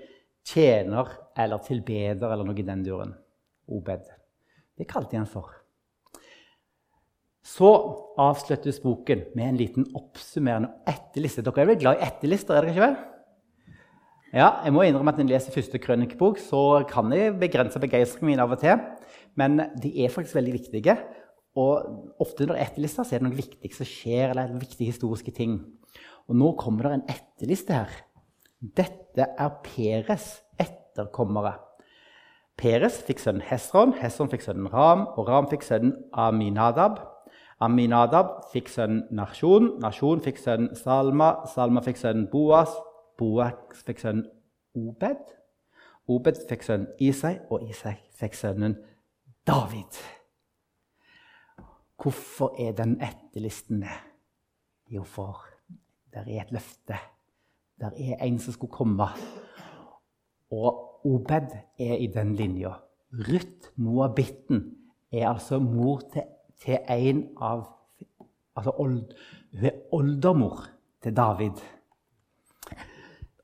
tjener 0.46 1.11
eller 1.37 1.62
tilbeder 1.64 2.33
eller 2.33 2.46
noe 2.46 2.61
i 2.61 2.66
den 2.66 2.85
duren. 2.87 3.14
Obed. 3.72 4.04
Det 4.78 4.87
kalte 4.90 5.16
han 5.16 5.30
for. 5.30 5.50
Så 7.44 7.70
avsluttes 8.20 8.80
boken 8.80 9.26
med 9.37 9.50
en 9.50 9.59
liten 9.61 9.88
oppsummerende 9.96 10.70
etterliste. 10.88 11.44
Dere 11.44 11.64
er 11.64 11.68
vel 11.68 11.83
glad 11.83 11.98
i 11.98 12.07
etterlister? 12.07 12.57
er 12.57 12.64
dere 12.64 12.72
ikke 12.72 12.87
vel? 12.87 12.96
Ja, 14.35 14.48
jeg 14.64 14.72
må 14.74 14.83
innrømme 14.83 15.12
at 15.12 15.18
Når 15.20 15.28
jeg 15.28 15.35
leser 15.37 15.54
første 15.54 15.78
krønikebok, 15.78 16.40
så 16.42 16.83
kan 16.90 17.12
jeg 17.12 17.37
begrense 17.38 17.78
begeistringen 17.78 18.33
min 18.33 18.42
av 18.42 18.50
og 18.57 18.62
til. 18.64 18.80
Men 19.37 19.61
de 19.83 19.92
er 20.02 20.11
faktisk 20.11 20.35
veldig 20.35 20.57
viktige. 20.57 20.96
Og 21.54 22.16
ofte 22.18 22.48
når 22.48 22.57
er 22.57 22.66
etterlister, 22.66 23.04
så 23.04 23.14
er 23.14 23.22
det 23.22 23.28
noe 23.28 23.38
viktig 23.38 23.70
som 23.76 23.87
skjer, 23.87 24.33
eller 24.33 24.57
viktige 24.59 24.90
historiske 24.90 25.30
ting. 25.37 25.61
Og 26.26 26.35
nå 26.40 26.50
kommer 26.59 26.88
det 26.88 26.96
en 26.96 27.09
etterliste 27.14 27.76
her. 27.76 27.92
Dette 28.64 29.27
er 29.37 29.48
Peres 29.62 30.40
etterkommere. 30.57 31.59
Peres 32.57 33.03
fikk 33.05 33.18
sønnen 33.20 33.44
Hesron, 33.44 33.92
Hesron 33.98 34.31
fikk 34.33 34.44
sønnen 34.46 34.70
Ram, 34.72 35.03
og 35.18 35.29
Ram 35.29 35.50
fikk 35.50 35.66
sønnen 35.66 35.92
Aminadab. 36.16 36.96
Aminadab 37.61 38.38
fikk 38.55 38.70
sønnen 38.72 39.05
Nasjon, 39.12 39.74
Nasjon 39.83 40.22
fikk 40.24 40.40
sønnen 40.40 40.72
Salma, 40.79 41.44
Salma 41.50 41.83
fikk 41.85 42.00
sønnen 42.00 42.31
Boas, 42.33 42.72
Boas 43.20 43.85
fikk 43.85 44.00
sønnen 44.00 44.31
Obed. 44.74 45.35
Obed 46.09 46.40
fikk 46.48 46.64
sønnen 46.64 46.88
Isai, 47.05 47.37
og 47.53 47.68
Isai 47.68 47.98
fikk 48.16 48.38
sønnen 48.38 48.79
David. 49.44 50.00
Hvorfor 52.00 52.57
er 52.61 52.72
den 52.81 52.96
etterlisten 53.03 53.85
med? 53.85 54.09
Jo, 54.88 55.05
for 55.05 55.44
det 56.14 56.24
er 56.24 56.46
et 56.46 56.55
løfte. 56.55 56.96
Der 57.81 57.91
er 57.97 58.25
en 58.25 58.39
som 58.39 58.53
skulle 58.53 58.73
komme. 58.73 59.09
Og 60.51 60.91
Obed 61.05 61.53
er 61.79 61.97
i 62.01 62.07
den 62.07 62.35
linja. 62.35 62.73
Ruth, 63.13 63.71
moabitten, 63.77 64.77
er 65.13 65.29
altså 65.29 65.59
mor 65.59 66.01
til, 66.13 66.23
til 66.65 66.79
en 66.91 67.29
av 67.41 67.67
altså 68.57 68.73
old, 68.79 69.03
Hun 69.55 69.65
er 69.65 69.71
oldemor 69.93 70.65
til 71.03 71.16
David. 71.16 71.61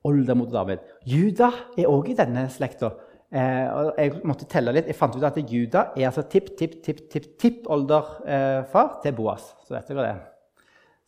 Oldemor 0.05 0.45
til 0.45 0.55
David. 0.55 0.79
Juda 1.07 1.51
er 1.79 1.87
òg 1.87 2.11
i 2.11 2.17
denne 2.19 2.49
slekta. 2.51 2.91
Eh, 3.31 3.91
jeg 3.99 4.23
måtte 4.27 4.49
telle 4.51 4.73
litt. 4.75 4.89
Jeg 4.91 4.99
fant 4.99 5.15
ut 5.15 5.27
at 5.27 5.39
Juda 5.39 5.91
er 5.95 6.09
altså 6.09 6.25
tipp, 6.27 6.51
tipp, 6.59 6.81
tipp, 6.83 7.05
tipp, 7.13 7.29
tipp 7.39 7.69
olderfar 7.71 8.89
eh, 8.97 8.99
til 9.05 9.15
Boas. 9.15 9.53
Så 9.67 9.77
vet 9.77 9.93
dere 9.93 10.09
det. 10.09 10.17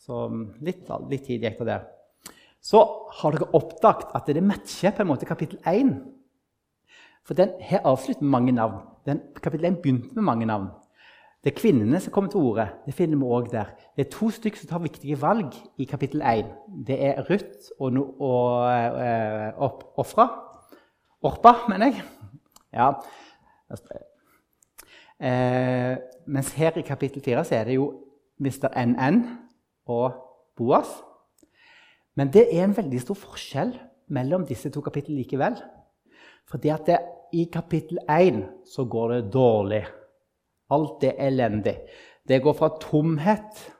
Så 0.03 0.29
mm, 0.29 0.45
litt, 0.67 0.93
litt 1.11 1.27
tid 1.27 1.43
gikk 1.43 1.59
det 1.63 1.71
der. 1.73 1.89
Så 2.63 2.83
har 3.19 3.35
dere 3.35 3.51
oppdaget 3.59 4.13
at 4.15 4.27
det 4.27 4.43
matcher 4.43 4.95
på 4.95 5.03
en 5.03 5.11
måte 5.11 5.27
kapittel 5.27 5.59
1. 5.67 5.97
For 7.27 7.35
den 7.35 7.51
her 7.61 7.83
avslutter 7.85 8.23
med 8.23 8.31
mange 8.31 8.53
navn. 8.53 8.81
Den, 9.07 9.21
kapittel 9.43 9.67
1 9.67 9.83
begynte 9.83 10.15
med 10.15 10.23
mange 10.23 10.47
navn. 10.47 10.69
Det 11.45 11.53
er 11.53 11.59
kvinnene 11.59 12.01
som 12.01 12.13
kommer 12.13 12.31
til 12.31 12.41
orde. 12.41 12.69
Det 12.87 12.95
finner 12.95 13.19
vi 13.19 13.25
også 13.25 13.53
der. 13.53 13.65
Det 13.97 14.07
er 14.07 14.11
to 14.11 14.31
stykker 14.31 14.59
som 14.59 14.69
tar 14.69 14.79
viktige 14.79 15.21
valg 15.23 15.55
i 15.79 15.85
kapittel 15.85 16.23
1. 16.23 16.45
Det 16.87 17.05
er 17.05 17.31
Ruth 17.31 17.75
og, 17.81 17.93
no, 17.93 18.03
og, 18.03 18.63
og 19.57 19.83
Ofra. 19.97 20.29
Orpa, 21.23 21.53
mener 21.69 21.87
jeg. 21.87 22.03
Ja. 22.73 22.91
Eh, 25.23 25.97
mens 26.27 26.53
her 26.53 26.71
i 26.77 26.81
kapittel 26.81 27.23
4 27.23 27.45
så 27.45 27.55
er 27.55 27.65
det 27.65 27.75
jo 27.75 27.93
Mr. 28.39 28.71
NN 28.87 29.25
og 29.87 30.13
Boas. 30.57 30.87
Men 32.19 32.33
det 32.33 32.47
er 32.53 32.67
en 32.67 32.77
veldig 32.77 33.01
stor 33.01 33.19
forskjell 33.19 33.73
mellom 34.13 34.45
disse 34.49 34.71
to 34.73 34.83
kapitlene 34.85 35.23
likevel. 35.23 35.57
Fordi 36.51 36.73
at 36.75 36.89
det, 36.89 36.99
i 37.33 37.47
kapittel 37.49 38.01
1 38.11 38.43
så 38.69 38.85
går 38.85 39.15
det 39.15 39.33
dårlig. 39.33 39.85
Alt 40.73 41.05
er 41.09 41.21
elendig. 41.29 41.79
Det 42.29 42.43
går 42.43 42.57
fra 42.59 42.75
tomhet 42.81 43.71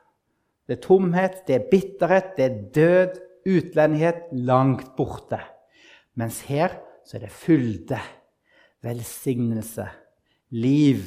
Det 0.63 0.77
er 0.77 0.81
tomhet, 0.81 1.41
det 1.47 1.55
er 1.55 1.65
bitterhet, 1.67 2.27
det 2.37 2.43
er 2.45 2.59
død, 2.71 3.17
utlendighet 3.45 4.29
langt 4.31 4.93
borte. 4.95 5.39
Mens 6.15 6.39
her 6.47 6.77
så 7.03 7.17
er 7.17 7.25
det 7.25 7.31
fylde, 7.35 7.99
velsignelse, 8.81 9.83
liv. 10.55 11.03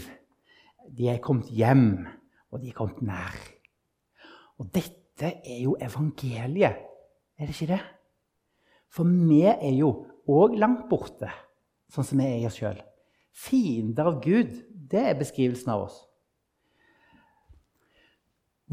De 0.93 1.09
er 1.09 1.22
kommet 1.24 1.49
hjem, 1.49 2.05
og 2.53 2.61
de 2.61 2.68
er 2.68 2.77
kommet 2.77 3.01
nær. 3.01 3.39
Og 4.61 4.68
dette 4.74 5.33
er 5.41 5.62
jo 5.62 5.79
evangeliet, 5.81 6.77
er 7.37 7.47
det 7.47 7.55
ikke 7.55 7.74
det? 7.74 7.82
For 8.93 9.05
vi 9.07 9.43
er 9.49 9.74
jo 9.76 9.91
òg 10.26 10.57
langt 10.59 10.87
borte, 10.91 11.28
sånn 11.93 12.07
som 12.07 12.20
vi 12.20 12.26
er 12.26 12.41
i 12.41 12.49
oss 12.49 12.59
sjøl. 12.59 12.78
Fiender 13.37 14.09
av 14.09 14.20
Gud, 14.24 14.55
det 14.72 15.03
er 15.11 15.18
beskrivelsen 15.18 15.72
av 15.74 15.87
oss. 15.87 16.01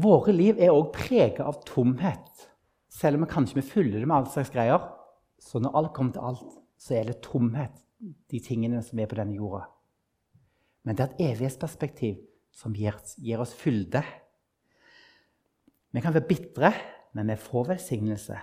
Våre 0.00 0.32
liv 0.34 0.58
er 0.58 0.74
òg 0.74 0.88
prega 0.94 1.44
av 1.46 1.60
tomhet, 1.68 2.48
selv 2.90 3.18
om 3.18 3.26
vi 3.26 3.30
kanskje 3.34 3.62
fyller 3.66 4.00
det 4.00 4.08
med 4.08 4.16
all 4.16 4.30
slags 4.30 4.50
greier. 4.54 4.88
Så 5.38 5.60
når 5.60 5.76
alt 5.78 5.92
kommer 5.94 6.14
til 6.16 6.26
alt, 6.26 6.56
så 6.80 6.96
er 6.98 7.10
det 7.10 7.20
tomhet, 7.22 7.74
de 8.00 8.40
tingene 8.42 8.80
som 8.84 8.98
er 8.98 9.10
på 9.10 9.18
denne 9.18 9.36
jorda. 9.36 9.66
Men 10.84 10.96
det 10.96 11.04
er 11.04 11.12
et 11.12 11.22
evighetsperspektiv 11.30 12.18
som 12.54 12.74
gir, 12.76 12.96
gir 13.22 13.40
oss 13.42 13.54
fylde. 13.56 14.02
Vi 15.94 16.02
kan 16.02 16.14
være 16.14 16.28
bitre, 16.28 16.72
men 17.14 17.30
vi 17.30 17.38
får 17.40 17.70
velsignelse. 17.74 18.40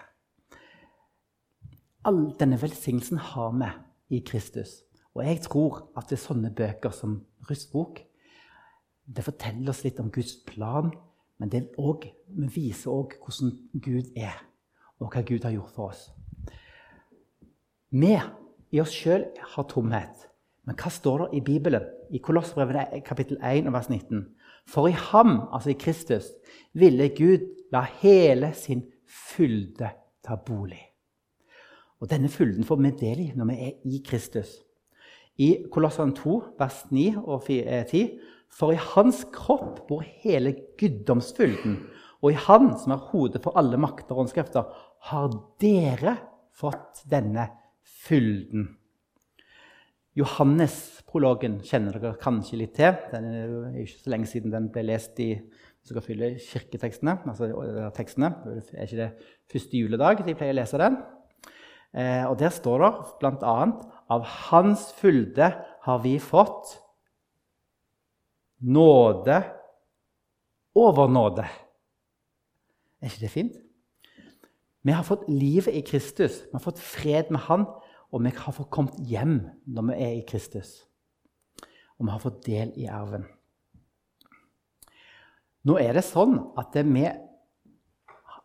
All 2.03 2.31
denne 2.39 2.57
velsignelsen 2.61 3.17
har 3.17 3.51
vi 3.57 4.17
i 4.17 4.23
Kristus. 4.25 4.81
Og 5.13 5.25
jeg 5.25 5.41
tror 5.45 5.91
at 5.97 6.09
det 6.09 6.17
er 6.17 6.23
sånne 6.23 6.49
bøker 6.55 6.93
som 6.95 7.19
Rustbok 7.49 8.01
det 9.15 9.25
forteller 9.25 9.71
oss 9.73 9.83
litt 9.83 9.99
om 9.99 10.11
Guds 10.13 10.37
plan, 10.47 10.91
men 11.41 11.49
det 11.51 11.65
også, 11.81 12.11
vi 12.37 12.47
viser 12.53 12.93
òg 12.93 13.17
hvordan 13.19 13.53
Gud 13.83 14.11
er, 14.15 14.37
og 15.01 15.11
hva 15.11 15.23
Gud 15.25 15.43
har 15.43 15.55
gjort 15.55 15.73
for 15.75 15.91
oss. 15.91 16.03
Vi 17.91 18.13
i 18.71 18.79
oss 18.79 18.93
sjøl 18.95 19.25
har 19.55 19.67
tomhet. 19.67 20.27
Men 20.63 20.77
hva 20.77 20.91
står 20.93 21.25
det 21.25 21.39
i 21.39 21.41
Bibelen? 21.43 21.87
I 22.13 22.21
Kolossbrevet 22.23 23.01
kapittel 23.03 23.39
1 23.41 23.71
vers 23.73 23.89
19. 23.89 24.21
For 24.69 24.87
i 24.87 24.95
ham, 24.95 25.49
altså 25.51 25.73
i 25.73 25.79
Kristus, 25.79 26.29
ville 26.77 27.09
Gud 27.17 27.49
la 27.73 27.81
hele 28.03 28.53
sin 28.55 28.85
fylde 29.09 29.89
ta 30.23 30.37
bolig. 30.37 30.90
Og 32.01 32.09
Denne 32.09 32.29
fylden 32.33 32.65
får 32.65 32.79
vi 32.81 32.91
del 32.97 33.19
i 33.21 33.31
når 33.37 33.49
vi 33.51 33.57
er 33.67 33.73
i 33.85 34.01
Kristus. 34.05 34.57
I 35.37 35.67
Kolossene 35.71 36.15
2, 36.17 36.37
vers 36.59 36.83
9 36.91 37.05
og 37.21 37.45
10.: 37.47 37.59
eh, 37.61 38.09
For 38.51 38.73
i 38.73 38.81
hans 38.95 39.23
kropp 39.33 39.85
bor 39.87 40.03
hele 40.23 40.55
guddomsfylden, 40.77 41.77
og 42.21 42.31
i 42.31 42.41
han, 42.47 42.73
som 42.77 42.93
er 42.93 43.07
hodet 43.11 43.41
for 43.43 43.57
alle 43.57 43.77
makter 43.77 44.15
og 44.15 44.25
åndskrefter, 44.25 44.67
har 45.09 45.31
dere 45.61 46.17
fått 46.53 47.05
denne 47.09 47.47
fylden. 47.81 48.67
Johannes-prologen 50.17 51.61
kjenner 51.63 51.95
dere 51.95 52.19
kanskje 52.19 52.59
litt 52.59 52.75
til. 52.75 52.97
Den 53.13 53.29
er 53.31 53.79
ikke 53.79 54.01
så 54.03 54.11
lenge 54.11 54.27
siden 54.27 54.51
den 54.51 54.67
ble 54.73 54.83
lest 54.89 55.21
i 55.23 55.31
hvis 55.37 55.93
dere 55.93 56.03
fyller 56.05 56.35
kirketekstene. 56.43 57.17
altså 57.25 57.47
tekstene. 57.95 58.33
Det 58.43 58.75
er 58.75 58.83
ikke 58.89 59.01
det 59.01 59.11
første 59.53 59.77
juledag 59.77 60.25
de 60.25 60.35
pleier 60.35 60.53
å 60.53 60.59
lese 60.59 60.81
den. 60.81 60.99
Eh, 61.93 62.23
og 62.29 62.39
Der 62.39 62.49
står 62.49 62.77
det 62.83 62.91
bl.a.: 63.19 63.55
Av 64.09 64.23
Hans 64.23 64.91
fylde 64.93 65.51
har 65.81 65.99
vi 66.03 66.19
fått 66.19 66.77
nåde 68.59 69.41
over 70.75 71.07
nåde. 71.07 71.47
Er 73.01 73.09
ikke 73.09 73.25
det 73.25 73.33
fint? 73.33 73.57
Vi 74.81 74.91
har 74.91 75.03
fått 75.03 75.27
livet 75.29 75.73
i 75.73 75.81
Kristus. 75.81 76.41
Vi 76.45 76.53
har 76.53 76.63
fått 76.63 76.79
fred 76.79 77.31
med 77.31 77.41
Han, 77.47 77.65
og 78.11 78.23
vi 78.23 78.31
har 78.35 78.53
fått 78.53 78.69
kommet 78.69 78.97
hjem 79.07 79.41
når 79.65 79.87
vi 79.89 79.97
er 79.97 80.15
i 80.17 80.25
Kristus. 80.27 80.85
Og 81.97 82.05
vi 82.05 82.11
har 82.11 82.19
fått 82.19 82.45
del 82.45 82.73
i 82.75 82.87
arven. 82.89 83.27
Nå 85.63 85.77
er 85.77 85.93
det 85.93 86.05
sånn 86.07 86.39
at 86.57 86.73
vi, 86.73 87.05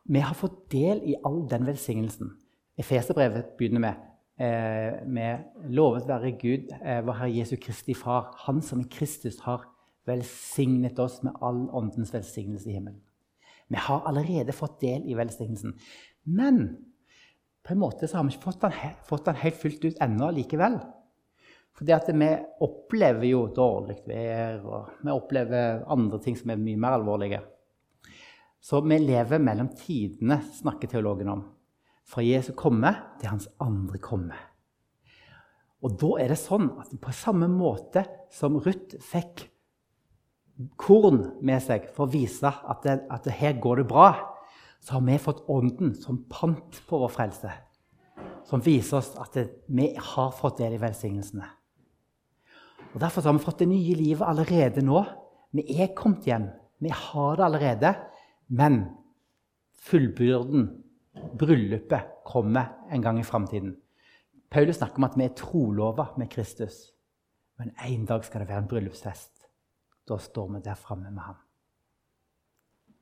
vi 0.05 0.20
har 0.20 0.36
fått 0.36 0.66
del 0.72 1.01
i 1.09 1.16
all 1.24 1.47
den 1.49 1.64
velsignelsen. 1.68 2.34
Efeserbrevet 2.77 3.55
begynner 3.57 3.81
med 3.81 3.95
eh, 4.41 5.07
med 5.07 5.39
'Lovet 5.68 6.09
være 6.09 6.37
Gud, 6.37 6.72
eh, 6.83 7.01
vår 7.07 7.12
Herre 7.12 7.37
Jesu 7.39 7.57
Kristi 7.57 7.95
Far', 7.95 8.35
Han 8.47 8.62
som 8.62 8.81
i 8.81 8.89
Kristus 8.91 9.41
har 9.41 9.64
velsignet 10.07 10.99
oss 10.99 11.22
med 11.22 11.33
all 11.43 11.68
åndens 11.72 12.14
velsignelse 12.14 12.70
i 12.70 12.72
himmelen. 12.72 13.01
Vi 13.68 13.77
har 13.77 14.05
allerede 14.07 14.53
fått 14.53 14.81
del 14.81 15.03
i 15.11 15.14
velsignelsen. 15.14 15.74
Men 16.24 16.77
på 17.64 17.72
en 17.72 17.81
måte 17.81 18.07
så 18.07 18.16
har 18.16 18.24
vi 18.24 18.37
ikke 18.37 18.53
fått 18.53 18.61
den, 18.61 18.72
fått 19.09 19.24
den 19.24 19.41
helt 19.41 19.59
fullt 19.59 19.85
ut 19.85 19.99
ennå 20.01 20.31
likevel. 20.31 20.79
Fordi 21.77 21.93
at 21.93 22.09
vi 22.09 22.29
opplever 22.64 23.27
jo 23.27 23.43
dårlig 23.53 23.99
vær, 24.07 24.62
og 24.64 25.03
vi 25.03 25.12
opplever 25.12 25.83
andre 25.93 26.20
ting 26.22 26.39
som 26.39 26.51
er 26.51 26.61
mye 26.61 26.79
mer 26.81 26.97
alvorlige. 26.97 27.43
Så 28.62 28.81
vi 28.81 28.99
lever 28.99 29.43
mellom 29.43 29.68
tidene, 29.77 30.41
snakker 30.57 30.89
teologen 30.89 31.29
om. 31.35 31.45
Fra 32.07 32.22
Jesu 32.22 32.52
komme 32.54 32.92
til 33.20 33.32
hans 33.32 33.48
andre 33.62 33.98
komme. 34.02 34.36
Og 35.84 35.98
da 36.00 36.12
er 36.22 36.32
det 36.32 36.38
sånn 36.40 36.70
at 36.80 36.94
på 37.02 37.12
samme 37.14 37.48
måte 37.50 38.04
som 38.32 38.57
Ruth 38.62 38.96
fikk 39.02 39.44
korn 40.80 41.20
med 41.44 41.61
seg 41.64 41.90
for 41.92 42.07
å 42.07 42.12
vise 42.12 42.48
at, 42.48 42.86
det, 42.86 42.96
at 43.12 43.26
det 43.26 43.36
her 43.36 43.59
går 43.61 43.82
det 43.82 43.90
bra, 43.90 44.09
så 44.80 44.96
har 44.96 45.04
vi 45.04 45.18
fått 45.20 45.44
Ånden 45.52 45.94
som 45.98 46.22
pant 46.30 46.80
på 46.88 47.00
vår 47.02 47.12
frelse. 47.12 47.52
Som 48.46 48.62
viser 48.62 49.00
oss 49.00 49.12
at 49.18 49.34
det, 49.36 49.46
vi 49.66 49.90
har 49.98 50.34
fått 50.34 50.61
del 50.62 50.76
i 50.76 50.80
velsignelsene. 50.80 51.48
Og 52.94 53.00
Derfor 53.02 53.26
har 53.26 53.36
vi 53.36 53.44
fått 53.44 53.64
det 53.64 53.68
nye 53.68 53.96
livet 53.98 54.24
allerede 54.24 54.84
nå. 54.84 55.02
Vi 55.52 55.66
er 55.82 55.94
kommet 55.98 56.24
hjem. 56.28 56.46
Vi 56.80 56.92
har 56.92 57.36
det 57.36 57.44
allerede. 57.44 57.92
Men 58.48 58.84
fullbyrden, 59.86 60.68
bryllupet, 61.39 62.23
kommer 62.25 62.87
en 62.93 63.03
gang 63.03 63.21
i 63.21 63.27
framtiden. 63.27 63.77
Paulus 64.51 64.77
snakker 64.77 64.97
om 64.97 65.05
at 65.05 65.17
vi 65.19 65.25
er 65.25 65.35
trolova 65.37 66.07
med 66.19 66.31
Kristus. 66.31 66.93
Men 67.59 67.73
en 67.85 68.05
dag 68.05 68.25
skal 68.25 68.41
det 68.41 68.49
være 68.49 68.59
en 68.59 68.69
bryllupsfest. 68.69 69.47
Da 70.09 70.19
står 70.19 70.53
vi 70.53 70.61
der 70.64 70.75
framme 70.75 71.11
med 71.11 71.23
ham. 71.23 71.37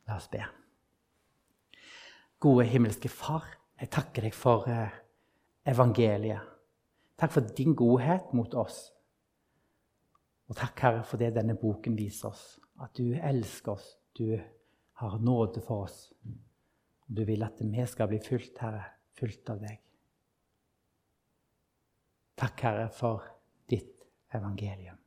La 0.09 0.17
oss 0.17 0.29
be. 0.29 0.45
Gode 2.41 2.67
himmelske 2.69 3.09
Far, 3.09 3.47
jeg 3.81 3.91
takker 3.91 4.27
deg 4.27 4.35
for 4.37 4.69
eh, 4.69 4.93
evangeliet. 5.67 6.41
Takk 7.19 7.33
for 7.33 7.55
din 7.57 7.75
godhet 7.75 8.33
mot 8.35 8.55
oss. 8.55 8.91
Og 10.49 10.57
takk, 10.57 10.81
Herre, 10.81 11.05
for 11.09 11.21
det 11.21 11.35
denne 11.37 11.57
boken 11.57 11.97
viser 11.97 12.29
oss. 12.29 12.59
At 12.83 12.97
du 12.99 13.15
elsker 13.15 13.73
oss, 13.73 13.87
du 14.19 14.37
har 15.01 15.19
nåde 15.19 15.63
for 15.65 15.87
oss. 15.87 16.13
Du 17.07 17.25
vil 17.25 17.45
at 17.45 17.61
vi 17.61 17.87
skal 17.87 18.09
bli 18.09 18.19
fylt, 18.25 18.59
Herre, 18.65 18.85
fylt 19.19 19.51
av 19.53 19.61
deg. 19.63 19.81
Takk, 22.41 22.67
Herre, 22.67 22.89
for 22.91 23.29
ditt 23.71 24.07
evangelium. 24.35 25.04